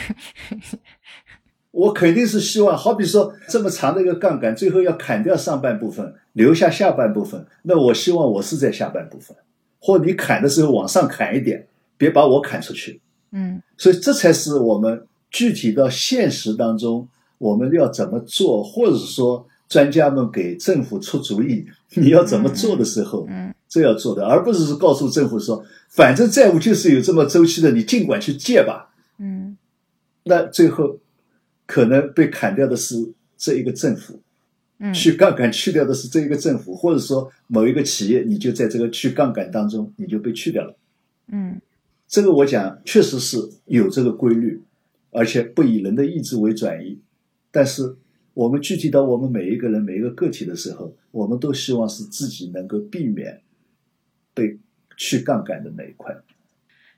[1.75, 7.45] 我肯定是希望，好比说这么长的一个杠杆，最后要砍掉上半部分，留下下半部分。
[7.63, 9.35] 那我希望我是在下半部分，
[9.79, 13.01] 或你砍的时候往上砍一点，别把我砍出去。
[13.31, 17.05] 嗯，所以这才是我们具体到现实当中
[17.37, 25.63] 我们要怎么做，或者说专家们给政府出主意，你要怎么做的时候，嗯，这要做的，而不是告诉政府说。
[25.89, 28.89] 反正债务就是有这么周期的，你尽管去借吧。
[29.17, 29.55] 嗯，
[30.23, 30.97] 那最后
[31.65, 32.95] 可能被砍掉的是
[33.37, 34.19] 这一个政府，
[34.79, 40.75] 嗯，去杠杆去掉的是这一个政府，或者说某一个企业，你就在这个去杠杆当中，你就被去掉了。
[41.27, 41.59] 嗯，
[42.07, 44.61] 这个我讲确实是有这个规律，
[45.11, 46.99] 而且不以人的意志为转移。
[47.51, 47.95] 但是
[48.33, 53.41] 我们具体到我们每一个人、每一个个体的时候，我们都希望是自己能够避免
[54.33, 54.57] 被。
[54.97, 56.15] 去杠杆的那一块，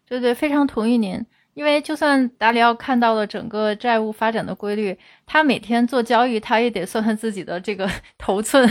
[0.08, 1.19] 对对，非常同意您。
[1.58, 8.70] 因为就算达里奥看到了整个债务发展的规律，他每天做交易，他也得算算自己的这个 头寸。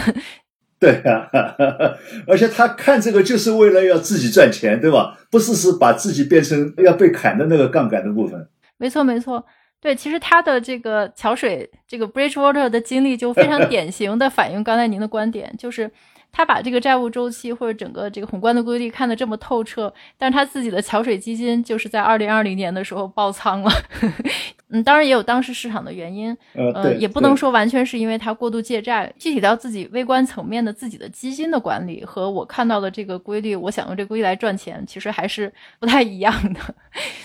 [0.79, 1.29] 对啊，
[2.29, 5.19] 而且他看这个就是为了要自己赚钱，对吧？
[5.33, 8.49] 不是是把自己变成要被砍的那个杠杆的部分。
[8.77, 9.45] 没错，没错。
[9.81, 15.91] 对，其实他的这个桥水，这个 Bridgewater 的经历就非常 典型的反映刚才您的观点，就是。
[16.37, 23.73] 他把这个债务周期或者整个这个宏观的规律看得这么透彻，但是他自己的桥水基金就是在二零二零年的时候爆仓了。
[24.69, 29.11] 嗯，当然也有当时市场的原因，呃，也不能说完全是因为他过度借债。
[29.19, 36.61] 具体到自己微观层面的自己的基金的管理和我看到的这个规律，我想用这规律来赚钱，其实还是不太一样的。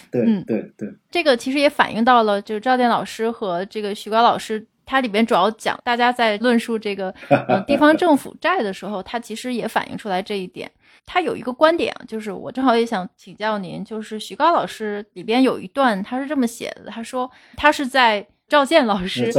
[0.09, 4.65] 对，嗯，对对，这个其实也反映到了，就是赵电老师和这个徐高老师。
[4.91, 7.09] 它里边主要讲，大家在论述这个
[7.47, 10.69] 呃地方政府债的时候，它其实也反映出来这一点。
[11.05, 19.31] 他有一个观点，就是我正好也想请教您，就是徐高老师里边有一段，他是这么写的，他说他是在赵健老师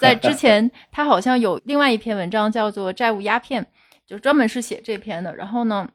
[0.00, 3.62] 在之 前，他好像有另外一篇文章叫做《债务鸦片》，
[4.06, 5.36] 就专门是写这篇的。
[5.36, 5.86] 然后呢？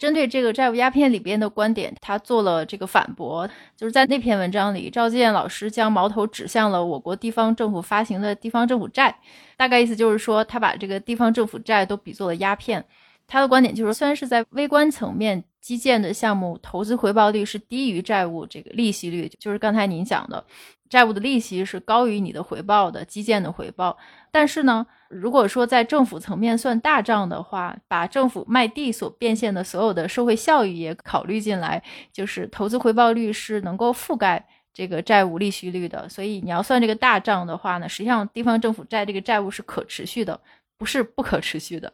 [0.00, 9.14] 针对这个债务鸦片里边的观点，他做了这个反驳，就是在那篇文章里，赵建老师将矛头指向了我国地方政府发行的地方政府债，
[9.58, 12.82] 大概意思就是说，他把这个地方政府债都比作了鸦片。
[13.30, 20.44] 他的观点就是，虽然是在微观层面，基建的项目投资回报率是低于债务这个利息率，就是刚才您讲的。
[20.88, 23.96] 债务的利息是高于你的回报的，基建的回报。
[24.32, 31.80] 但是呢，如果说在政府层面算大账的话，把政府卖地所变现的所有的社会效益也考虑进来，
[32.12, 36.08] 就是投资回报率是能够覆盖这个债务利息率的。
[36.08, 40.40] 所以你要算这个大账的话呢，实际上地方政府债这个债务是可持续的，
[40.76, 41.92] 不是不可持续的。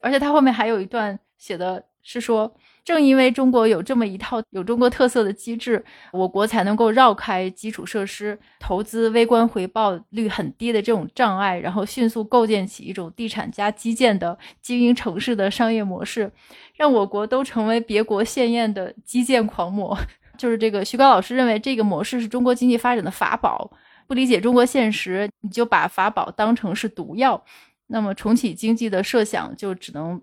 [0.00, 2.52] 而且它后面还有一段写的是说。
[2.82, 16.32] 正因为中国有这么一套有中国特色的机制，我国才能够绕开基础设施投资微观回报率很低的这种障碍，然后迅速构建起一种地产加基建的经营城市的商业模式，
[16.74, 19.96] 让我国都成为别国羡艳的基建狂魔。
[20.38, 23.70] 就是这个徐高老师认为这个模式是中国经济发展的法宝，
[24.08, 27.44] 不理解中国现实，你就把法宝当成是毒药，
[27.90, 30.20] 那么重启经济的设想就只能，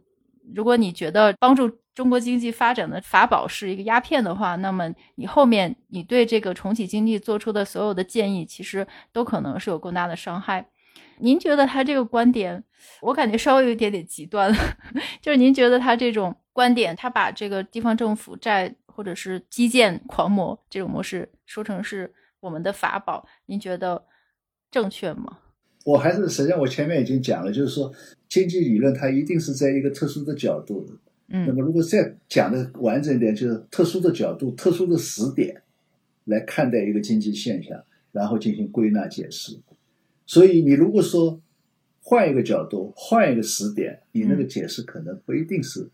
[0.55, 1.77] 如果你觉得帮助。
[1.97, 10.63] 中国经济发展的法宝是一个鸦片的话，那么你后面你对这个重启经济做出的所有的建议，其实都可能是有更大的伤害。
[11.17, 12.63] 您觉得他这个观点，
[13.01, 14.57] 我感觉稍微有一点点极端了，
[15.19, 24.05] 就是您觉得他这种观点，他把这个地方政府债或者是基建狂魔这种模式说成是我们的法宝，您觉得
[24.69, 25.39] 正确吗？
[25.87, 27.89] 我还是实际上我前面已经讲了，就是说
[28.27, 30.85] 经济理论它一定是在一个特殊的角度。
[31.29, 35.61] 嗯，那么如果再讲的完整一点，就是特殊的角度、特殊的时点
[36.25, 37.81] 来看待一个经济现象，
[38.11, 39.57] 然后进行归纳解释。
[40.25, 41.39] 所以你如果说
[42.01, 45.87] 换一个角度、换一个时点，你那个解释可能不一定是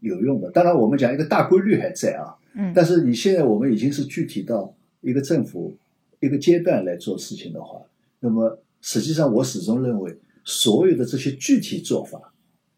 [0.00, 0.50] 有用的。
[0.50, 5.76] 当然，我们讲一个大规律还在啊，嗯，但是你现在我们已经是具体到一个政府
[6.20, 7.82] 一个阶段来做事情的话，
[8.20, 8.58] 那么
[8.90, 10.16] 实际上我始终认为，
[10.46, 12.32] 所有的这些具体做法、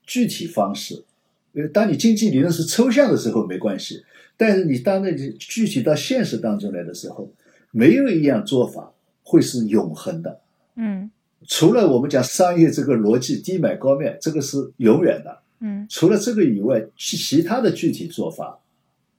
[0.05, 1.05] 具体方式。
[1.53, 4.03] 因为当你经济理论是抽象的时候没关系，
[4.37, 7.33] 但是你当那具体到现实当中来的时候，
[7.71, 8.93] 没有一样做法
[9.23, 10.41] 会是永恒的。
[10.75, 11.09] 嗯，
[11.47, 15.39] 除了我们讲商业这个逻辑低买高卖，这个是永远的。
[15.61, 18.59] 嗯除了这个以外，其其他的具体做法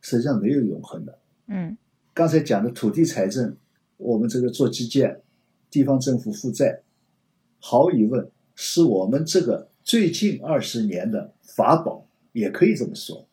[0.02, 1.18] 实际上没有永恒的。
[1.48, 1.78] 嗯
[2.14, 3.56] 刚才讲的土地财政，
[3.96, 5.22] 我们这个做基建，
[5.72, 6.82] 地方政府负债，
[7.60, 13.26] 毫无疑问是我们这个最近二十年的法宝，也可以这么说。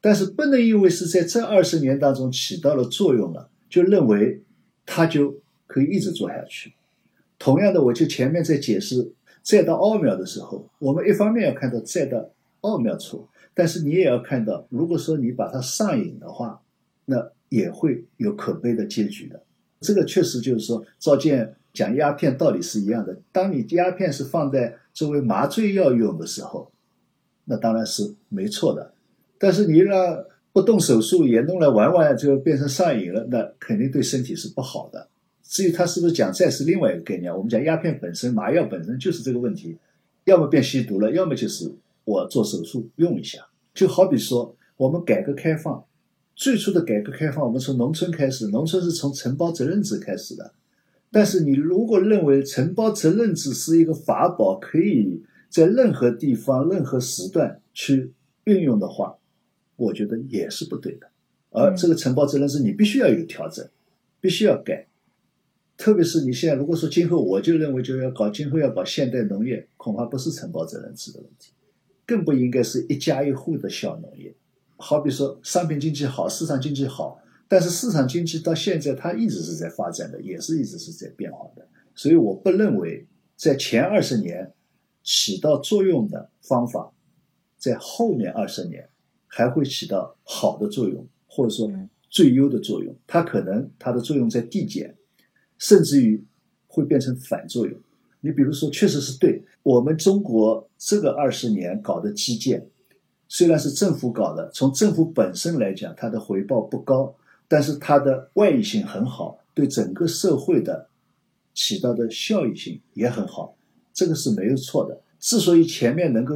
[0.00, 4.42] 但是不能因为是在这二十年当中起到了作用了，就认为
[4.84, 6.74] 它就可以一直做下去。
[7.38, 9.12] 同样的，我就前面在解释
[9.42, 16.60] 债的奥妙的时候，我们一方面要看到债的奥妙处，但是你也要看到，如果说你把它上瘾的话，
[17.06, 19.42] 那也会有可悲的结局的。
[19.80, 23.16] 这个确实就是说，赵建讲鸦片道理是一样的。
[23.32, 26.70] 当你鸦片是放在作为麻醉药用的时候，
[27.44, 28.92] 那当然是没错的。
[29.38, 35.08] 但是你让不动手术也弄来玩玩就变成上瘾了，那肯定对身体是不好的。
[35.42, 37.34] 至于他是不是讲债是另外一个概念。
[37.34, 39.76] 我们讲鸦片本身、麻药本身就是这个问题，
[40.24, 41.70] 要么变吸毒了，要么就是
[42.04, 43.46] 我做手术用一下。
[43.74, 45.84] 就好比说，我们改革开放
[46.36, 50.52] 最初的改革开放，我们从农村开始，农村是从承包责任制开始的。
[51.12, 58.12] 但是你如果认为承包责任制是一个法宝，可以在任何地方、任何时段去
[58.44, 59.18] 运用的话，
[59.76, 61.08] 我觉得也是不对的。
[61.50, 63.68] 而这个承包责任制，你必须要有调整，
[64.22, 64.88] 必须要改。
[65.76, 71.52] 特别是你现在如果说今后，我就认为就要搞今后要搞现代农业，恐怕不是承包责任制的问题，
[72.06, 74.34] 更不应该是一家一户的小农业。
[74.76, 77.20] 好比说商品经济好，市场经济好，
[77.52, 81.68] 但是市场经济到现在它一直是在发展的，也是一直是在变化的。
[81.94, 84.50] 所以我不认为在前二十年
[85.02, 86.90] 起到作用的方法，
[87.58, 88.88] 在后面二十年
[89.26, 91.70] 还会起到好的作用，或者说
[92.08, 92.96] 最优的作用。
[93.06, 94.96] 它可能它的作用在递减，
[95.58, 96.24] 甚至于
[96.66, 97.78] 会变成反作用。
[98.22, 102.66] 你比如说，确实是对我们中国这个二十年搞的基建。
[103.28, 107.14] 虽然是政府搞的，从政府本身来讲，它的回报不高，
[107.52, 110.88] 但是它的外溢性很好，对整个社会的
[111.52, 113.54] 起到的效益性也很好，
[113.92, 114.98] 这个是没有错的。
[115.18, 116.34] 之所以前面能够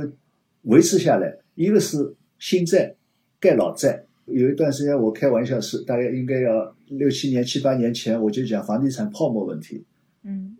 [0.64, 2.94] 维持下来，一个是新债
[3.40, 9.86] 盖老债，有一段时间我开玩笑是大概应该要六七年、七八年前我就讲房地产泡沫问题，
[10.22, 10.58] 嗯，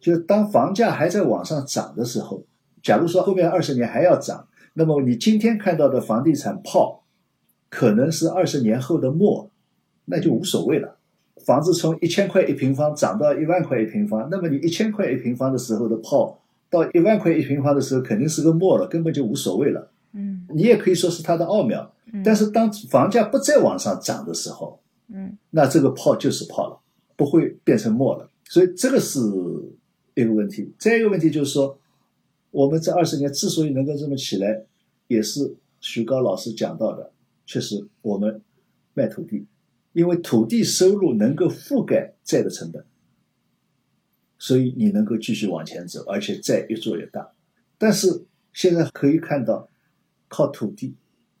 [0.00, 2.44] 就当房价还在往上涨的时候，
[2.82, 4.48] 假如说后面二十年还要涨。
[4.72, 7.03] 那么你今天看到的房地产泡，
[7.74, 9.50] 可能是二十年后的末，
[10.04, 10.96] 那就无所谓了。
[11.44, 16.38] 房子从一千块一平方涨到一万块一平方，那么你一千块一平方的时候的泡，
[16.70, 19.90] 到一万块一平方的时候肯定是个末了，根本就无所谓了。
[20.12, 21.92] 嗯，你也可以说是它的奥妙。
[22.24, 26.78] 但是当房价不再往上涨的时候，嗯，那这个泡就是泡了，
[27.16, 28.30] 不会变成末了。
[28.44, 29.18] 所以这个是
[30.14, 30.72] 一个问题。
[30.78, 31.76] 再一个问题就是说。
[32.54, 34.62] 我们这二十年之所以能够这么起来，
[35.08, 37.10] 也是徐高老师讲到的，
[37.46, 38.40] 确实我们
[38.94, 39.46] 卖土地，
[39.92, 42.84] 因为土地收入能够覆盖债的成本，
[44.38, 47.32] 所以你能够继续往前走，而且债越做越大。
[47.76, 49.68] 但是现在可以看到，
[50.28, 50.94] 靠土地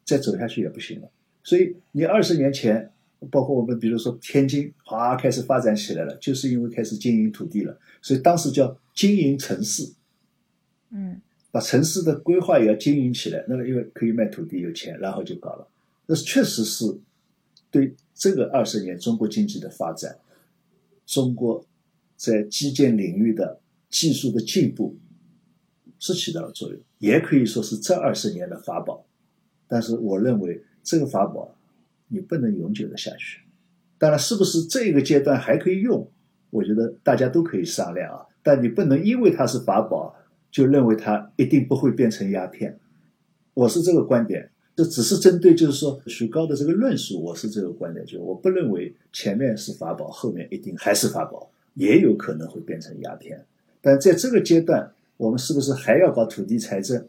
[0.04, 1.10] 再走下去也不行了。
[1.42, 2.92] 所以你二十年前，
[3.30, 9.92] 包括我们比如说天津啊开始发展起来了，就是因为开始经营土地了，所以当时叫经营城市。
[10.90, 15.68] 嗯，把城市的规划也要经营起来，那么因为可以卖土地有钱，然后就搞了。
[16.06, 17.00] 那确实是
[17.70, 20.18] 对这个二十年中国经济的发展，
[21.06, 21.64] 中国
[22.16, 24.96] 在基建领域的技术的进步
[25.98, 29.06] 是起到了作用，也可以说是这二十年的法宝。
[29.66, 31.56] 但是我认为这个法宝
[32.08, 33.40] 你不能永久的下去。
[33.98, 36.10] 当然，是不是这个阶段还可以用，
[36.50, 38.26] 我觉得大家都可以商量啊。
[38.42, 40.16] 但你不能因为它是法宝。
[40.54, 42.78] 就认为它一定不会变成鸦片，
[43.54, 44.52] 我是这个观点。
[44.76, 53.44] 这只是针对就是说许高的这个论述，我是这个观点，就是我不认为前面是法宝，后面一定还是法宝，也有可能会变成鸦片。
[53.80, 57.06] 但在这个阶段，我们是不是还要搞土地财政？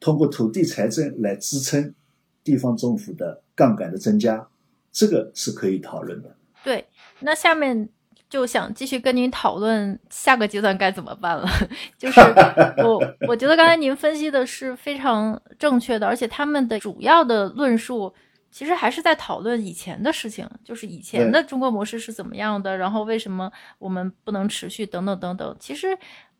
[0.00, 1.94] 通过土地财政来支撑
[2.42, 4.48] 地方政府的杠杆的增加，
[4.90, 6.36] 这个是可以讨论的。
[6.64, 6.86] 对，
[7.20, 7.88] 那下面。
[8.32, 11.46] 就想继续跟您讨论下个阶段该怎么办了。
[11.98, 12.18] 就是
[12.82, 18.10] 我，我觉得刚才您分析的是非常正确的，而且他们的主要的论述
[18.50, 25.54] 其实还是在讨论以前的事情，就是以前的中国模式是怎么样的，然后为什么我们不能持续，等等等等。
[25.60, 25.88] 其实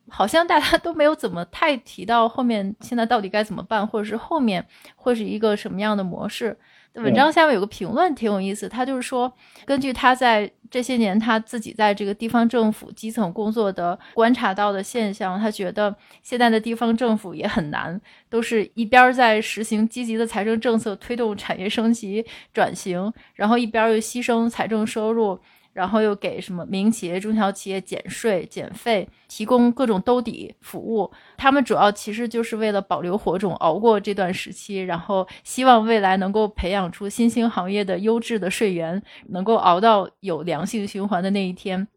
[0.08, 4.66] 好像大家都没有怎么太提到后面现在到底该怎么办，或者是后面
[4.96, 6.56] 会是一个什么样的模式。
[6.94, 9.30] 文章下面有个评论挺有意思，他就是说，
[9.66, 18.00] 根据他在这些年他自己在这个地方政府基层工作的观察到的现象，他觉得现在的地方政府也很难，
[18.30, 25.38] 都是一边在实行积极的财政政策推动产业升级转型，然后一边又牺牲财政收入。
[25.72, 31.10] 然后又给什么民营企业、中小企业减税减费，提供各种兜底服务。
[31.36, 41.88] 他们主要其实就是为了保留火种，熬过这段时期，然后希望未来能够培养出新兴行业的优质的税源，能够熬到有良性循环的那一天。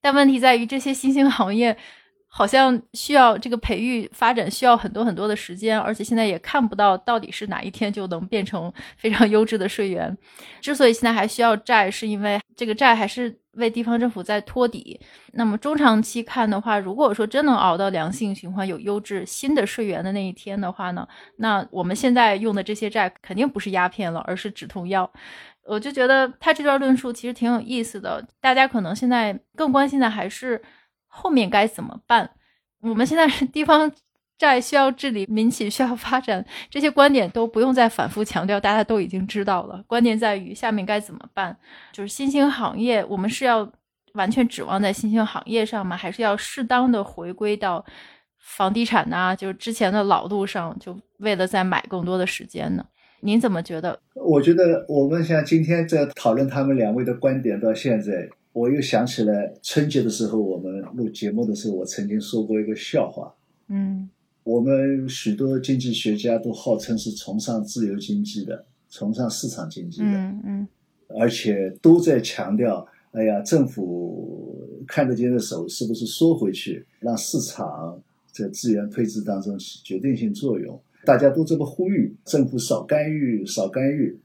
[0.00, 1.76] 但问题在于，这些新兴行业。
[2.32, 10.16] 好像需要这个培育发展需要很多很多的时间，而且现在也看不到到底是哪一天就能变成非常优质的税源。
[10.60, 15.00] 之所以现在还需要债，是因为这个债还是为地方政府在托底。
[15.32, 21.06] 那么中长期看的话，如果说真能熬到良性循环、有优质新的税源的那一天的话呢，
[21.38, 25.10] 那我们现在用的这些债肯定不是鸦片了，而是止痛药。
[25.64, 28.24] 我就觉得他这段论述其实挺有意思的。
[28.40, 30.62] 大家可能现在更关心的还是。
[31.12, 32.30] 后面该怎么办？
[32.80, 33.92] 我们现在是地方
[34.38, 39.84] 债需要治理，民企需要发展，这些观点都不用再反复强调，大家都已经知道了。
[39.86, 41.54] 关键在于下面该怎么办？
[41.92, 43.70] 就是新兴行业，我们是要
[44.14, 45.94] 完全指望在新兴行业上吗？
[45.94, 47.84] 还是要适当的回归到
[48.38, 49.36] 房地产呐？
[49.36, 52.84] 就是之前的老路上，就为了再买更多的时间呢？
[53.20, 54.00] 您怎么觉得？
[54.14, 58.30] 我觉得我们像今天在讨论他们两位的观点，到现在。
[58.52, 63.32] 我又想起来春节的时候，我们录节目的时候，我曾经说过一个笑话。
[63.68, 64.08] 嗯，
[64.42, 70.08] 我们许多经济学家都号称是崇尚自由经济的，崇尚市场经济的。
[70.08, 70.68] 嗯嗯，
[71.20, 80.80] 而且都在强调，哎呀，政府看得见的手是不是缩回去，让市场在资源配置当中起决定性作用？
[81.04, 84.18] 大家都这么呼吁，政府少干预，少干预。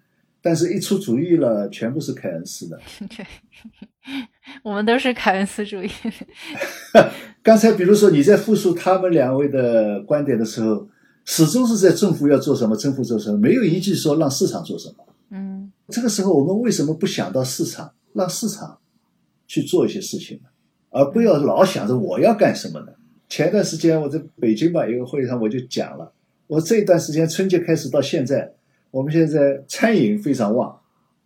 [0.45, 2.79] 但是，一出主意了，全部是凯恩斯的。
[3.09, 3.25] 对，
[4.61, 5.89] 我们都是凯恩斯主义。
[7.41, 10.87] 刚才，比如说你在复述他们两位的观点的时候，
[11.25, 15.07] 始终是在政府要做什么，政府做什么，没有一句说让市场做什么。
[15.31, 18.77] 嗯，这个时候我们为什么不想到市场，让市场
[19.47, 20.49] 去做一些事情呢？
[20.91, 22.89] 而不要老想着我要干什么呢？
[23.27, 26.13] 前段时间我在北京吧，一个会上我就讲了，
[26.45, 28.53] 我这一段时间春节开始到现在。
[28.95, 30.79] 我们现在餐饮非常旺，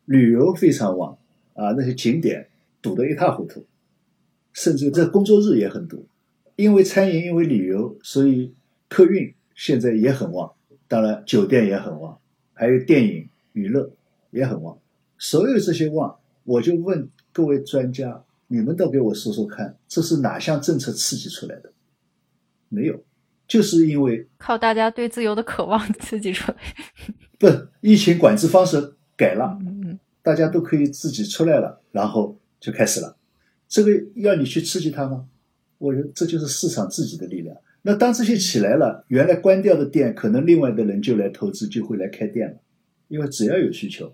[0.05, 1.15] 旅游非常旺，
[1.53, 2.49] 啊，那些景点
[2.81, 3.63] 堵得一塌糊涂，
[4.53, 6.07] 甚至这工作日也很堵。
[6.55, 8.55] 因为餐饮，因为旅游，所以
[8.87, 10.51] 客运现在也很旺。
[10.87, 12.17] 当然，酒店也很旺，
[12.53, 13.91] 还有电影娱乐
[14.31, 14.79] 也很旺。
[15.19, 21.71] 所有这些旺，我就问各位专家，你们都给我说说看，这是哪项政策刺激出来的？
[22.67, 23.03] 没有，
[23.49, 26.57] 就是因为靠大家对自由的渴望刺激出来。
[27.37, 27.47] 不，
[27.81, 29.59] 疫情管制方式改了，
[30.21, 33.17] 大家都可以自己出来了，然后就开始了。
[33.67, 35.25] 这个要你去刺激它吗？
[35.79, 37.55] 我觉得这就是市场自己的力量。
[37.81, 42.57] 那当这些起来了，原来关掉的店，可能另外的人就来投资，就会来开店了。
[43.07, 44.13] 因为只要有需求，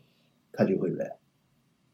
[0.54, 1.18] 他就会来。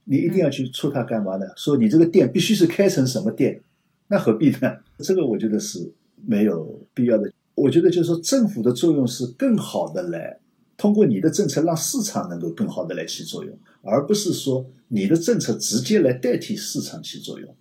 [0.03, 1.47] 你一定要去促他干嘛呢？
[1.55, 3.61] 说你这个店必须是开成什么店？
[4.07, 4.77] 那何必呢？
[4.99, 5.91] 这个我觉得是
[6.25, 7.31] 没有必要的。
[7.55, 10.39] 我觉得就是说，政府的作用是更好的来。
[10.77, 17.55] 通过你的政策让市场能够更好的来起作用，而不是说你的政策直接来代替市场起作用，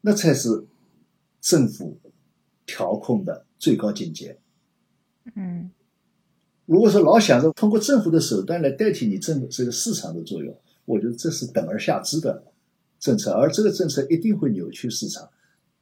[0.00, 0.64] 那才是
[1.38, 2.00] 政府
[2.64, 4.38] 调控的最高境界。
[5.34, 5.70] 嗯，
[6.64, 12.42] 如果说老想着通过政府的手段来代替你政府这个市场的作用，我觉得这是等而下之的
[12.98, 15.28] 政策，而这个政策一定会扭曲市场，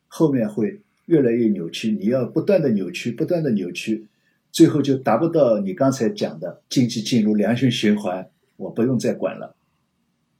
[0.08, 1.92] 后面会越来越扭曲。
[1.92, 4.06] 你要不断的扭曲，不断的扭曲。
[4.52, 9.54] 最后就达不到你刚才讲的经济进入良性循环，我不用再管了。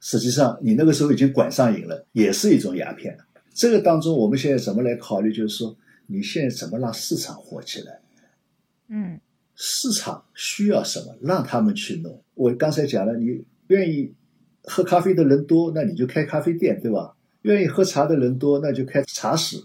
[0.01, 3.17] 实际上，你那个时候已经管上瘾了，也是一种鸦片。
[3.53, 5.31] 这个当中，我们现在怎么来考虑？
[5.31, 7.99] 就是说，你现在怎么让市场活起来？
[8.89, 9.19] 嗯，
[9.55, 12.21] 市场需要什么，让他们去弄。
[12.33, 14.11] 我刚才讲了，你愿意
[14.63, 17.15] 喝咖啡的人多，那你就开咖啡店，对吧？
[17.43, 19.57] 愿意喝茶的人多，那就开茶室。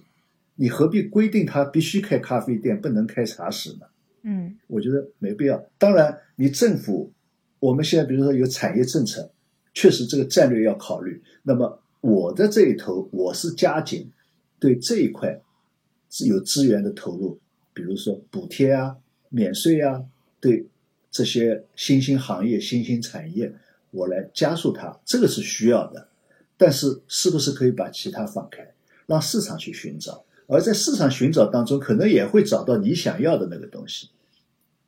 [0.57, 3.87] 你何必规定他必须开咖啡店，不能开茶室呢？
[4.23, 5.65] 嗯，我觉得没必要。
[5.79, 7.13] 当然，你政府，
[7.61, 9.31] 我们现在比如说有产业政策，
[9.73, 11.23] 确实这个战略要考虑。
[11.45, 14.11] 那么我的这一头，我是加紧
[14.59, 15.41] 对这一块
[16.27, 17.39] 有资源的投入，
[17.73, 18.97] 比如说补贴啊、
[19.29, 20.05] 免税啊，
[20.41, 20.67] 对
[21.11, 23.53] 这些新兴行业、新兴产业，
[23.91, 26.09] 我来加速它，这个是需要的。
[26.57, 28.67] 但是，是不是可以把其他放开，
[29.07, 30.25] 让市场去寻找？
[30.47, 34.09] 而在市场寻找当中，可能也会找到你想要的那个东西。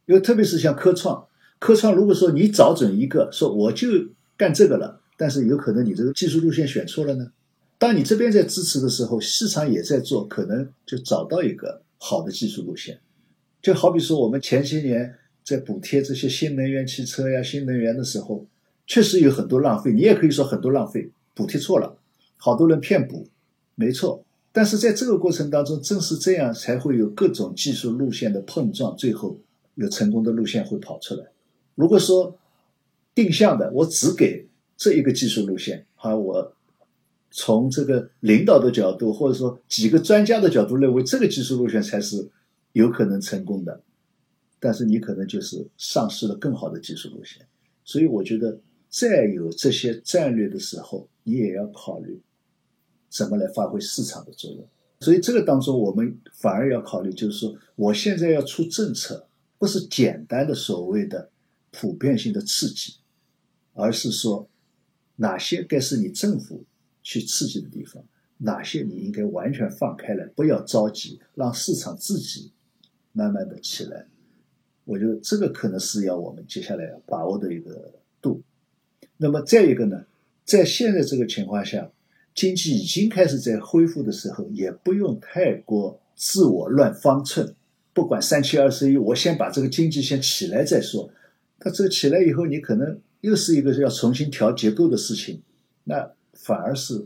[0.06, 1.26] 因为特别是像科创，
[1.58, 3.88] 科创如果说你找准一个说我就
[4.36, 7.30] 干这个了，但是有可能你这个技术路线选错了呢，
[7.76, 13.00] 当你这边在支持的时候，市场也在做，可能就找到一个好的技术路线。
[13.60, 18.46] 就好比说，我们前些年在补贴这些新能源汽车呀、新能源的时候，
[18.86, 19.92] 确实有很多浪费。
[19.92, 21.98] 你也可以说很多浪费，补贴错了，
[22.36, 23.28] 好多人骗补，
[23.74, 24.24] 没错。
[24.58, 29.38] 但是在这个过程当中，正是这样才会有各种技术路线的碰撞，最后
[29.76, 31.26] 有成功的路线会跑出来。
[31.76, 32.36] 如果说
[33.14, 36.52] 定向的，我只给这一个技术路线，好，我。
[37.30, 42.26] 从这个领导的角度，或者说几个专家的角度认为这个技术路线才是
[42.72, 43.80] 有可能成功的，
[44.58, 47.46] 但是你可能就是丧失了更好的技术路线。
[47.84, 52.18] 所以我觉得，在有这些战略的时候，你也要考虑
[53.08, 54.66] 怎么来发挥市场的作用。
[55.00, 59.26] 所以这个当中，我们反而要考虑，就是说，我现在要出政策，
[59.58, 61.30] 不是简单的所谓的
[61.70, 62.94] 普遍性的刺激，
[63.74, 64.48] 而是说
[65.16, 66.64] 哪些该是你政府。
[67.00, 68.04] 去刺激的地方，
[68.36, 72.50] 哪些你应该完全放开来，不要着急，让市场自己
[73.12, 74.04] 慢慢的起来。
[74.84, 78.42] 我觉得这个可能是要我们接下来把握的一个度。
[79.16, 80.04] 那么再一个呢，
[80.44, 81.90] 在现在这个情况下，
[82.38, 87.54] 经济已经开始在恢复的时候，也不用太过自我乱方寸。
[87.92, 91.10] 不管三七二十一，我先把这个经济先起来再说。
[91.58, 95.42] 它这个起来以后，你可能又是一个要重新调结构的事情。
[95.84, 96.12] 那。
[96.40, 97.04] 反而是，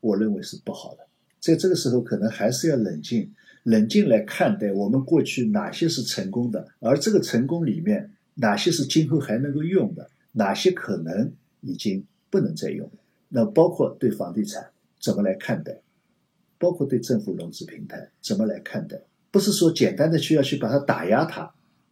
[0.00, 1.06] 我认为是不好的。
[1.38, 3.30] 在这个时候，可能还是要冷静、
[3.62, 12.99] 冷静来看待我们过去哪些是成功的，而这个成功里面哪些是今后还能够用的，哪些可能已经不能再用了。
[13.30, 14.70] 那包括对房地产
[15.00, 15.80] 怎么来看待，
[16.58, 19.00] 包括对政府融资平台怎么来看待，
[19.30, 21.50] 不是说简单的去要去把它打压它。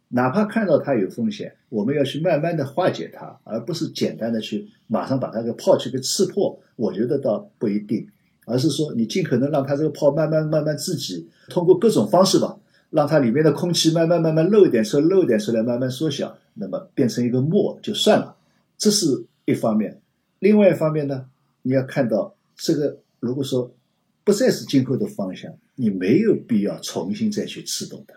[0.09, 6.59] 哪怕看到它有风险，我们要去慢慢的化解它，而不是简单的去马上把它个泡去给刺破。
[6.75, 8.07] 我觉得倒不一定，
[8.45, 12.57] 而是说你尽可能让它这个泡慢慢慢慢自己通过各种方式吧，
[12.89, 18.35] 让它里面的空气慢慢慢慢漏一点出来，漏一点出来，慢慢缩小，那么变成一个沫就算了。
[18.77, 20.01] 这是一方面。
[20.39, 21.29] 另外一方面呢，
[21.61, 23.73] 你要看到这个，如果说
[24.23, 28.15] 不再是今后的方向，你没有必要重新再去刺动它，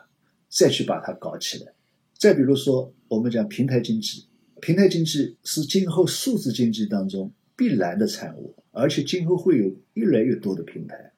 [0.48, 1.72] 再去把它搞起来。
[2.16, 4.26] 再比如说，我们讲平台经济，
[4.60, 11.12] 平台经济是今后数字经济当中必然的产物，而且今后会有越来越多的平台。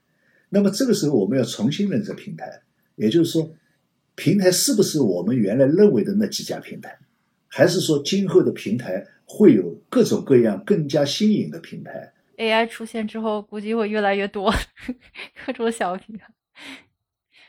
[0.49, 2.63] 那么这个时候，我们要重新认识平台，
[2.97, 3.51] 也就是说，
[4.15, 6.97] 平台是不是我们原来认为的那几家平台，
[7.57, 14.53] 还是说今后的平台会有各种各样更加新颖的平台？AI 出现之后，估计会越来越多
[15.47, 16.27] 各种小平台。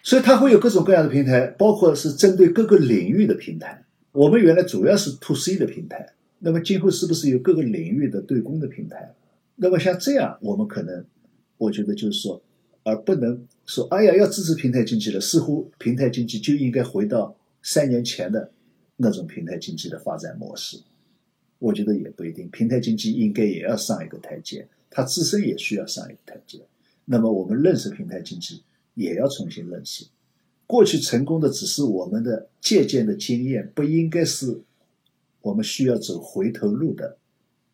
[0.04, 3.84] 所以它会有各种各样的平台，包括是针对各个领域的平台。
[4.12, 9.16] 我们原来主要是 to C 的平台，那么今后是不是有各个领域的对公的平台？
[9.56, 11.04] 那么像这样，我们可能，
[11.58, 12.40] 我觉得就是说，
[12.84, 18.52] 而不能说，哎呀，要支持平台经济了，似乎平台经济就应该回到三年前的
[18.98, 20.80] 那种平台经济的发展模式。
[21.60, 26.60] 我觉得也不一定，平台经济应该也要上一个台阶，它自身也需要上一个台阶。
[27.06, 28.64] 那么我们认识平台经济。
[28.98, 30.06] 也要重新认识，
[30.66, 34.62] 过去成功的只是我们的借鉴的经验，不应该是
[35.42, 37.18] 我们需要走回头路的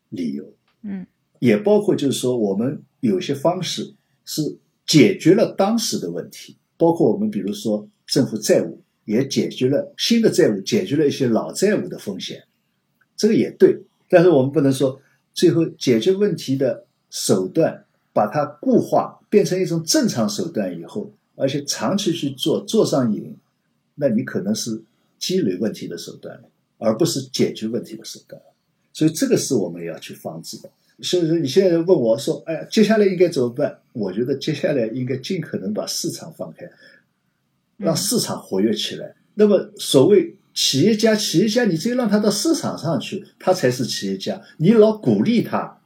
[0.08, 0.52] 理由。
[0.82, 1.06] 嗯，
[1.38, 3.94] 也包括就是说，我们有些方式
[4.24, 12.42] 是解决了当时的问题，包括我们比如说政府债务也解决了新的债务，解决了一些老债务的风险，
[13.16, 13.80] 这个也对。
[14.08, 15.00] 但是我们不能说
[15.32, 17.84] 最后解决问题的手段。
[18.14, 23.34] 把它固化变成一种正常手段以后，而且长期去做做上瘾，
[23.94, 24.82] 那你可能是
[25.18, 26.42] 积累问题的手段了，
[26.76, 28.38] 而不是解决问题的手段。
[28.92, 30.68] 所以这个是我们要去防止的。
[31.00, 33.78] 所以说你现在问我说，哎，接下来应该怎么办？
[33.94, 36.70] 我觉得接下来应该尽可能把市场放开，
[37.82, 39.14] 让市场活跃起来。
[39.34, 44.40] 那么所谓企业家，企业家你只有让他到市场上去，他才是企业家。
[44.56, 45.78] 你老鼓励他。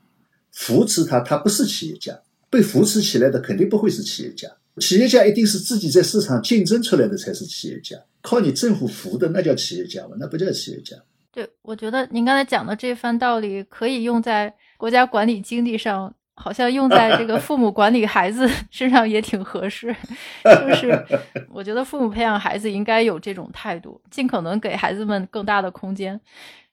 [0.59, 2.19] 扶持他，他不是企业家，
[2.49, 4.49] 被扶持起来的肯定不会是企业家。
[4.79, 10.17] 企业家一定是自己在市场竞争出来的才是企业家，靠你政府扶的那叫企业家吗？
[10.19, 10.97] 那不叫企业家。
[11.31, 19.95] 对，我觉得您刚才讲的这番道理可以用在国家管理经济上，好像用在这个 父母管理孩子身上也挺合适。
[20.45, 21.05] 就是
[21.51, 26.21] 我觉得父母培养孩子应该有这种态度，尽可能给孩子们更大的空间。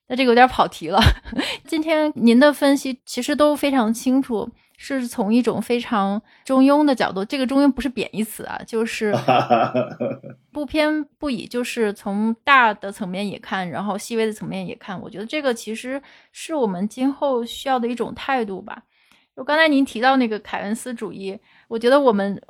[0.06, 1.00] 那这个有点跑题了。
[1.66, 4.46] 今天您的分析其实都非常清楚，
[4.76, 7.24] 是从一种非常中庸的角度。
[7.24, 9.14] 这个中庸不是贬义词啊，就是
[10.52, 15.00] 不偏不倚，就是从大的层面也看，然后细微的层面也看。
[15.00, 16.00] 我觉得这个其实
[16.32, 18.82] 是我们今后需要的一种态度吧。
[19.36, 22.40] 就刚才您提到那个凯恩斯主义，我觉得我们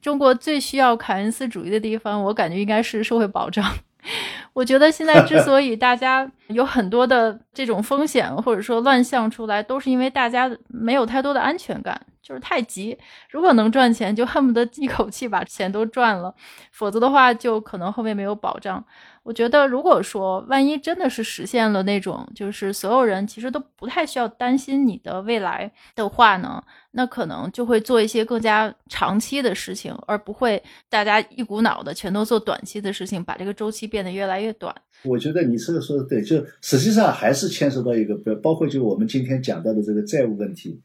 [0.00, 3.64] 中国最需要凯恩斯主义的地方，我感觉应该是社会保障。
[4.52, 12.00] 我觉得现在之所以大家有很多的这种风险或者说乱象出来，都是因为大家没有太多的安全感。
[12.22, 12.96] 就是太急，
[13.30, 16.32] 如果能赚钱，就恨不得一口气把钱都赚了，
[16.70, 18.82] 否则的话，就可能后面没有保障。
[19.22, 34.74] 我觉得，如果说万一真的是实现了那种，就是所有人其实都不太需要担心你的未来的话呢，那可能就会做一些更加长期的事情，而不会大家一股脑的全都做短期的事情，把这个周期变得越来越短。
[35.04, 40.80] 我觉得你这个说的对，就实际上还是牵涉到一个，包括就我们今天讲到的这个债务问题。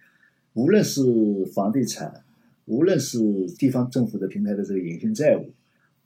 [0.54, 1.04] 无论是
[1.54, 2.24] 房地产，
[2.66, 3.20] 无论是
[3.60, 5.52] 地方政府的平台的这个隐性债务，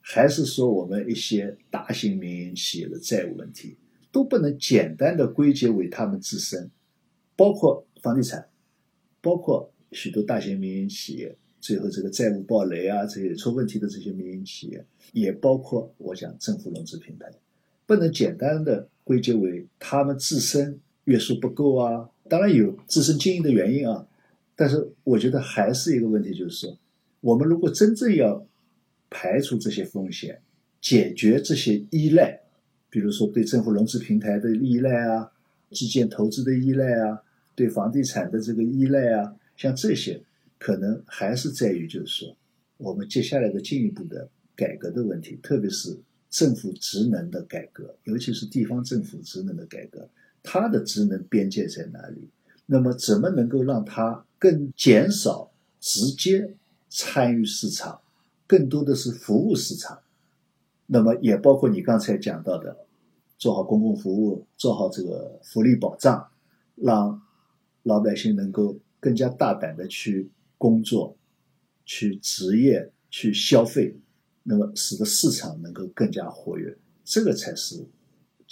[0.02, 3.76] 还是说我们一些大型民营企业的债务问题，
[4.10, 6.70] 都不能简单的归结为他们自身，
[7.36, 8.46] 包括房地产，
[9.20, 17.30] 包括许多大型民营企业，最后这个债务暴雷啊，这些出问题的这些民营企业，也包括我讲政府融资平台，
[17.86, 24.06] 不能简单的归结为他们自身约束不够啊，当然有自身经营的原因啊。
[24.54, 26.78] 但是我觉得还是一个问题，就是说，
[27.20, 28.46] 我们如果真正要
[29.12, 30.40] 排除这些风险，
[30.80, 32.40] 解决这些依赖，
[32.88, 35.30] 比如说对政府融资平台的依赖啊，
[35.70, 37.22] 基建投资的依赖啊，
[37.54, 40.20] 对房地产的这个依赖啊，像这些，
[40.58, 42.36] 可能还是在于就是说，
[42.78, 45.96] 我们接下来的进一步的改革的问题，特别是
[46.30, 50.08] 政府职能的改革，尤其是地方政府职能的改革，
[50.42, 52.28] 它的职能边界在哪里？
[52.66, 56.54] 那么怎么能够让它更减少直接
[56.88, 58.00] 参与市场，
[58.52, 59.98] 更多的是服务市场？
[60.84, 62.84] 那么也包括你刚才讲到的，
[63.38, 66.28] 做好公共服务，做好这个福利保障，
[66.74, 67.22] 让
[67.82, 71.16] 老百姓能够更加大胆的去工作、
[71.86, 73.96] 去职业、去消费，
[74.42, 77.82] 那么使得市场能够更加活跃，这个才是。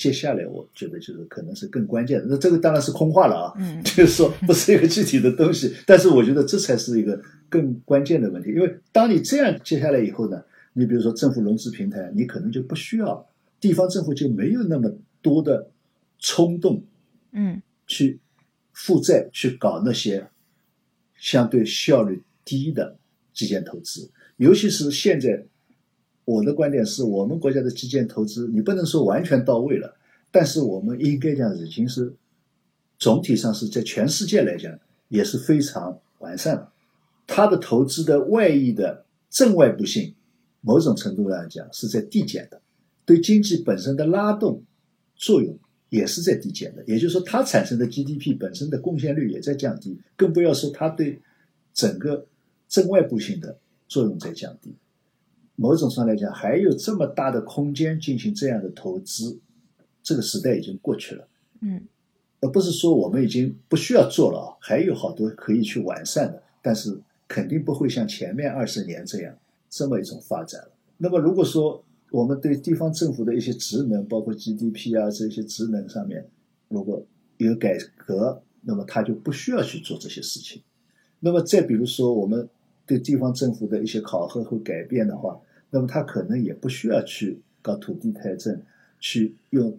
[0.01, 2.25] 接下来，我觉得就是可能是更关键的。
[2.31, 5.77] 那这个当然是空话了啊， 就是说不是一个具体的东西。
[5.87, 7.21] 但是我觉得这才是一个
[7.51, 10.43] 更关键的问题，因为当你这样接下来以后呢，
[10.73, 13.29] 你比如说政府融资平台，你可能就不需要
[13.61, 14.91] 地方政府就没有那么
[15.21, 15.69] 多的
[16.19, 16.83] 冲动，
[17.33, 18.19] 嗯，去
[18.73, 20.27] 负债去搞那些
[21.19, 22.97] 相对效率低的
[23.35, 25.45] 基建投资，尤其是现在。
[26.31, 29.97] 我的观点是我们国家的基建投资，你不能说完全到位了，
[30.31, 32.15] 但是我们应该讲已经是
[32.99, 34.79] 总体上是在全世界来讲
[35.09, 36.73] 也是非常完善了。
[37.27, 40.15] 它的投资的外溢的正外部性，
[40.61, 42.61] 某种程度来讲是在递减的，
[43.05, 44.63] 对经济本身的拉动
[45.17, 45.59] 作用
[45.89, 46.85] 也是在递减的。
[46.87, 51.21] 也就是说，它产生的 GDP 本身的贡献率也在降低，更不要说它对
[51.75, 52.27] 整个
[52.69, 53.59] 正外部性的
[53.89, 54.75] 作用在降低。
[55.61, 59.39] 某种上来讲，还有这么大的空间进行这样的投资，
[60.03, 61.29] 这个时代已经过去了。
[61.61, 61.83] 嗯，
[62.41, 66.99] 而不是说我们已经不需要做了啊，还有好多可以去完善的，但是
[67.29, 69.37] 肯定不会像前面二十年这样
[69.69, 70.71] 这么一种发展了。
[70.97, 76.27] 那么，如果说我们对地方政府的一些职能，包括 GDP 啊这些职能上面，
[76.69, 77.05] 如果
[77.37, 80.63] 有改革，那么他就不需要去做这些事情。
[81.21, 82.49] 那么再比如说，我们
[82.87, 85.39] 对地方政府的一些考核和改变的话，
[85.71, 88.61] 那么他可能也不需要去搞土地财政，
[88.99, 89.79] 去用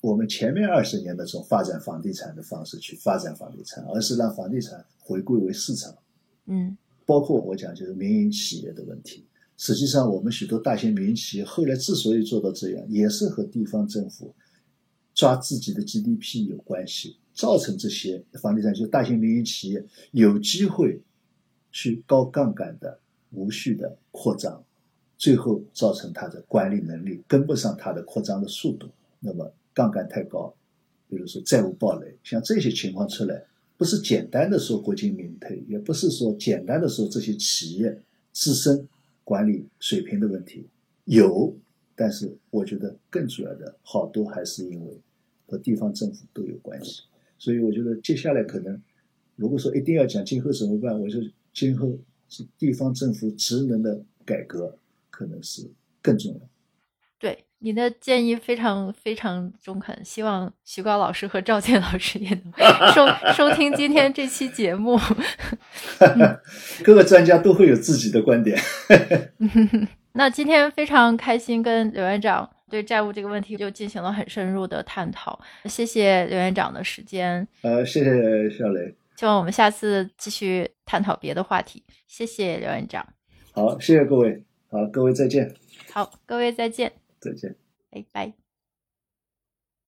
[0.00, 5.94] 我们前面二十年的这种发展房地产的方式去发展房地产，而是让房地产回归为市场。
[6.46, 9.26] 嗯，包括我讲就是民营企业的问题。
[9.56, 14.34] 实际上，我们许多大型民营企业后来之所以做到这样，也是和地方政府
[15.14, 21.02] 抓自己的 GDP 有关系，造成这些房地产就大型民营企业有机会
[21.70, 23.00] 去高杠杆的
[23.32, 24.64] 无序的扩张。
[25.20, 30.54] 最后造成它的管理能力跟不上它的扩张的速度，那么杠杆太高，
[31.10, 33.44] 比如说债务暴雷，像这些情况出来，
[33.76, 38.00] 不是简单的说国进民退，也不是说简单的说这些企业
[38.32, 38.88] 自身
[39.22, 40.64] 管理水平的问题，
[41.04, 41.54] 有，
[41.94, 44.98] 但是我觉得更主要的好多还是因为
[45.46, 47.02] 和地方政府都有关系，
[47.38, 48.80] 所以我觉得接下来可能，
[49.36, 51.20] 如果说一定要讲今后怎么办，我说
[51.52, 51.94] 今后
[52.30, 54.78] 是地方政府职能的改革。
[55.20, 56.40] 可能是更重要。
[57.18, 62.50] 对你的建议非常非常中肯，希望徐高老师和赵健老师也能
[62.94, 64.98] 收收听今天这期节目。
[66.82, 68.58] 各个专家都会有自己的观点。
[70.14, 77.46] 那今天非常开心跟刘院长对债务这个问题就进行了很深入的探讨，谢谢刘院长的时间。
[77.60, 78.94] 呃，谢谢小雷。
[79.16, 81.84] 希望我们下次继续探讨别的话题。
[82.08, 83.06] 谢谢刘院长。
[83.52, 84.42] 好，谢谢各位。
[84.70, 85.54] 好，各位再见。
[85.92, 86.92] 好，各位再见。
[87.20, 87.56] 再见。
[87.90, 88.39] 拜拜。